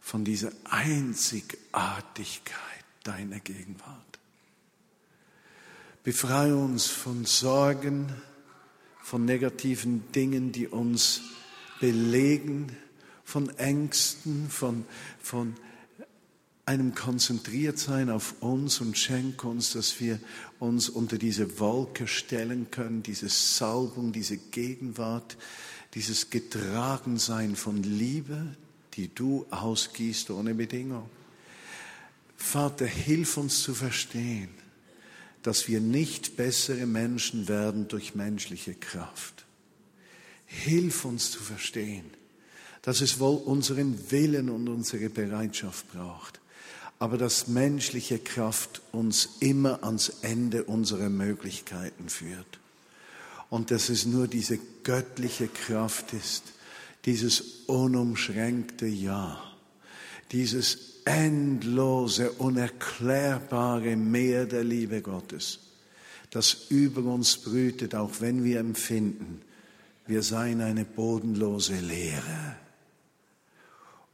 von 0.00 0.24
dieser 0.24 0.52
Einzigartigkeit 0.64 2.84
deiner 3.04 3.40
Gegenwart. 3.40 4.09
Befreie 6.02 6.56
uns 6.56 6.86
von 6.86 7.26
Sorgen, 7.26 8.10
von 9.02 9.24
negativen 9.24 10.10
Dingen, 10.12 10.50
die 10.50 10.66
uns 10.66 11.20
belegen, 11.80 12.74
von 13.24 13.50
Ängsten, 13.58 14.48
von, 14.48 14.84
von 15.20 15.54
einem 16.64 16.94
Konzentriertsein 16.94 18.10
auf 18.10 18.36
uns 18.40 18.80
und 18.80 18.96
schenke 18.96 19.46
uns, 19.46 19.72
dass 19.72 20.00
wir 20.00 20.20
uns 20.58 20.88
unter 20.88 21.18
diese 21.18 21.58
Wolke 21.58 22.06
stellen 22.06 22.70
können, 22.70 23.02
diese 23.02 23.28
Salbung, 23.28 24.12
diese 24.12 24.36
Gegenwart, 24.36 25.36
dieses 25.94 26.30
Getragensein 26.30 27.56
von 27.56 27.82
Liebe, 27.82 28.56
die 28.94 29.12
du 29.14 29.46
ausgießt 29.50 30.30
ohne 30.30 30.54
Bedingung. 30.54 31.10
Vater, 32.36 32.86
hilf 32.86 33.36
uns 33.36 33.62
zu 33.62 33.74
verstehen, 33.74 34.48
dass 35.42 35.68
wir 35.68 35.80
nicht 35.80 36.36
bessere 36.36 36.86
Menschen 36.86 37.48
werden 37.48 37.88
durch 37.88 38.14
menschliche 38.14 38.74
Kraft. 38.74 39.46
Hilf 40.46 41.04
uns 41.04 41.30
zu 41.30 41.40
verstehen, 41.40 42.04
dass 42.82 43.00
es 43.00 43.20
wohl 43.20 43.36
unseren 43.36 44.10
Willen 44.10 44.50
und 44.50 44.68
unsere 44.68 45.08
Bereitschaft 45.08 45.92
braucht 45.92 46.40
aber 47.00 47.16
dass 47.16 47.48
menschliche 47.48 48.18
Kraft 48.18 48.82
uns 48.92 49.36
immer 49.40 49.82
ans 49.82 50.12
Ende 50.20 50.64
unserer 50.64 51.08
Möglichkeiten 51.08 52.10
führt. 52.10 52.60
Und 53.48 53.70
dass 53.70 53.88
es 53.88 54.04
nur 54.04 54.28
diese 54.28 54.58
göttliche 54.84 55.48
Kraft 55.48 56.12
ist, 56.12 56.44
dieses 57.06 57.62
unumschränkte 57.66 58.86
Ja, 58.86 59.42
dieses 60.30 60.89
endlose, 61.10 62.30
unerklärbare 62.32 63.96
Meer 63.96 64.46
der 64.46 64.64
Liebe 64.64 65.02
Gottes, 65.02 65.58
das 66.30 66.66
über 66.68 67.02
uns 67.02 67.36
brütet, 67.36 67.94
auch 67.94 68.20
wenn 68.20 68.44
wir 68.44 68.60
empfinden, 68.60 69.42
wir 70.06 70.22
seien 70.22 70.60
eine 70.60 70.84
bodenlose 70.84 71.76
Leere 71.76 72.56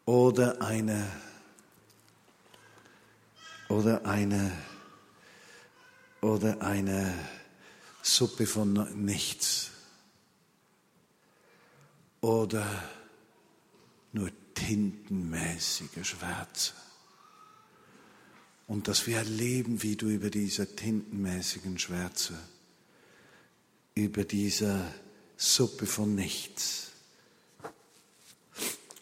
oder 0.04 0.60
eine 0.62 1.06
oder 3.68 4.04
eine, 4.06 4.52
oder 6.20 6.60
eine 6.62 7.12
Suppe 8.02 8.46
von 8.46 9.04
nichts 9.04 9.70
oder 12.20 12.64
nur 14.12 14.30
tintenmäßige 14.54 16.04
Schwärze. 16.04 16.85
Und 18.66 18.88
dass 18.88 19.06
wir 19.06 19.18
erleben, 19.18 19.82
wie 19.82 19.96
du 19.96 20.08
über 20.08 20.30
diese 20.30 20.74
tintenmäßigen 20.74 21.78
Schwärze, 21.78 22.34
über 23.94 24.24
diese 24.24 24.92
Suppe 25.36 25.86
von 25.86 26.14
nichts, 26.14 26.90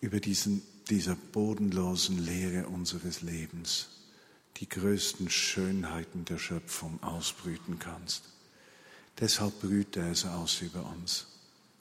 über 0.01 0.21
diesen, 0.21 0.63
dieser 0.91 1.17
bodenlosen 1.17 2.19
Leere 2.25 2.69
unseres 2.69 3.23
Lebens 3.23 3.89
die 4.59 4.69
größten 4.69 5.31
Schönheiten 5.31 6.25
der 6.25 6.39
Schöpfung 6.39 7.03
ausbrüten 7.03 7.79
kannst. 7.79 8.25
Deshalb 9.19 9.61
brüte 9.61 10.01
es 10.09 10.25
aus 10.25 10.61
über 10.61 10.87
uns. 10.87 11.27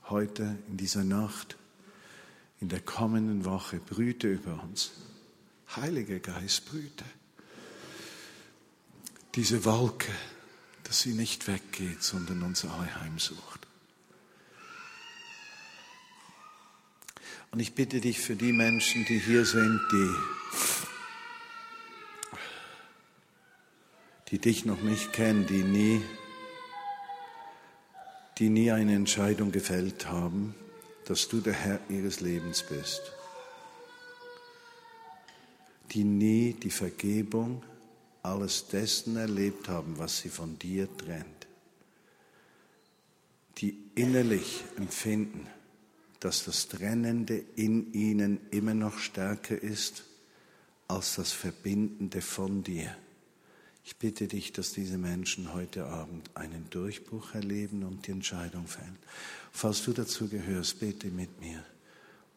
Heute, 0.10 0.58
in 0.68 0.78
dieser 0.78 1.04
Nacht, 1.04 1.58
in 2.60 2.70
der 2.70 2.82
kommenden 2.82 3.46
Woche, 3.46 3.80
brüte 3.80 4.28
über 4.28 4.62
uns. 4.64 4.92
Heiliger 5.76 6.20
Geist, 6.20 6.66
brüte. 6.66 7.06
Diese 9.36 9.66
Wolke, 9.66 10.12
dass 10.84 11.02
sie 11.02 11.14
nicht 11.14 11.48
weggeht, 11.48 12.04
sondern 12.04 12.44
uns 12.44 12.66
alle 12.66 13.02
heimsucht. 13.02 13.68
Und 17.52 17.60
ich 17.60 17.74
bitte 17.74 18.02
dich 18.02 18.20
für 18.20 18.36
die 18.36 18.52
Menschen, 18.52 19.06
die 19.06 19.20
hier 19.20 19.46
sind, 19.46 19.80
die 19.92 20.16
die 24.34 24.40
dich 24.40 24.66
noch 24.66 24.82
nicht 24.82 25.14
kennen, 25.14 25.46
die 25.46 25.64
nie, 25.64 26.02
die 28.40 28.50
nie 28.50 28.72
eine 28.72 28.96
Entscheidung 28.96 29.52
gefällt 29.52 30.08
haben, 30.08 30.56
dass 31.06 31.28
du 31.28 31.40
der 31.40 31.54
Herr 31.54 31.80
ihres 31.88 32.20
Lebens 32.20 32.64
bist, 32.64 33.04
die 35.92 36.04
nie 36.04 36.54
die 36.54 36.72
Vergebung 36.72 37.62
alles 38.24 38.68
dessen 38.68 39.18
erlebt 39.18 39.68
haben, 39.68 40.00
was 40.00 40.20
sie 40.20 40.30
von 40.30 40.58
dir 40.58 40.88
trennt, 40.98 41.48
die 43.58 43.78
innerlich 43.96 44.64
empfinden, 44.78 45.48
dass 46.20 46.46
das 46.46 46.70
Trennende 46.70 47.44
in 47.56 47.94
ihnen 47.94 48.40
immer 48.50 48.74
noch 48.74 48.98
stärker 48.98 49.62
ist 49.62 50.06
als 50.88 51.16
das 51.16 51.34
Verbindende 51.34 52.22
von 52.22 52.64
dir. 52.64 52.96
Ich 53.86 53.98
bitte 53.98 54.28
dich, 54.28 54.54
dass 54.54 54.72
diese 54.72 54.98
Menschen 54.98 55.54
heute 55.54 55.86
Abend 55.86 56.30
einen 56.36 56.70
Durchbruch 56.70 57.34
erleben 57.34 57.84
und 57.84 58.08
die 58.08 58.12
Entscheidung 58.12 58.68
fällen. 58.68 58.98
Falls 59.52 59.84
du 59.84 59.92
dazu 59.92 60.30
gehörst, 60.30 60.80
bete 60.80 61.08
mit 61.08 61.42
mir. 61.42 61.64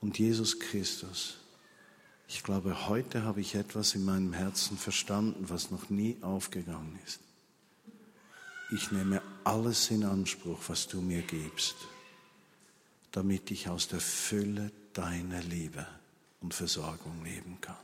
Und 0.01 0.18
Jesus 0.18 0.59
Christus, 0.59 1.39
ich 2.29 2.43
glaube, 2.43 2.89
heute 2.89 3.22
habe 3.22 3.41
ich 3.41 3.55
etwas 3.55 3.95
in 3.95 4.05
meinem 4.05 4.33
Herzen 4.33 4.77
verstanden, 4.77 5.49
was 5.49 5.70
noch 5.70 5.91
nie 5.91 6.16
aufgegangen 6.22 6.99
ist. 7.07 7.20
Ich 8.72 8.91
nehme 8.91 9.22
alles 9.45 9.91
in 9.91 10.05
Anspruch, 10.05 10.59
was 10.66 10.89
du 10.89 11.01
mir 11.01 11.22
gibst, 11.22 11.77
damit 13.12 13.51
ich 13.53 13.68
aus 13.68 13.87
der 13.87 14.01
Fülle 14.01 14.72
deiner 14.93 15.41
Liebe 15.41 15.87
und 16.41 16.53
Versorgung 16.53 17.24
leben 17.24 17.59
kann. 17.61 17.77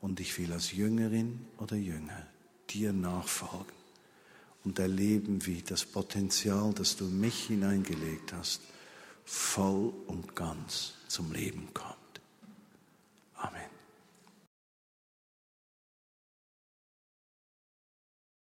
Und 0.00 0.18
ich 0.18 0.36
will 0.38 0.52
als 0.52 0.72
Jüngerin 0.72 1.46
oder 1.58 1.76
Jünger 1.76 2.26
dir 2.68 2.92
nachfolgen 2.92 3.80
und 4.64 4.78
erleben, 4.78 5.46
wie 5.46 5.62
das 5.62 5.84
Potenzial, 5.84 6.72
das 6.74 6.96
du 6.96 7.04
mich 7.04 7.46
hineingelegt 7.46 8.32
hast, 8.32 8.60
voll 9.24 9.92
und 10.06 10.34
ganz 10.34 10.94
zum 11.06 11.32
Leben 11.32 11.68
kommt. 11.72 11.99
Amen. 13.42 13.69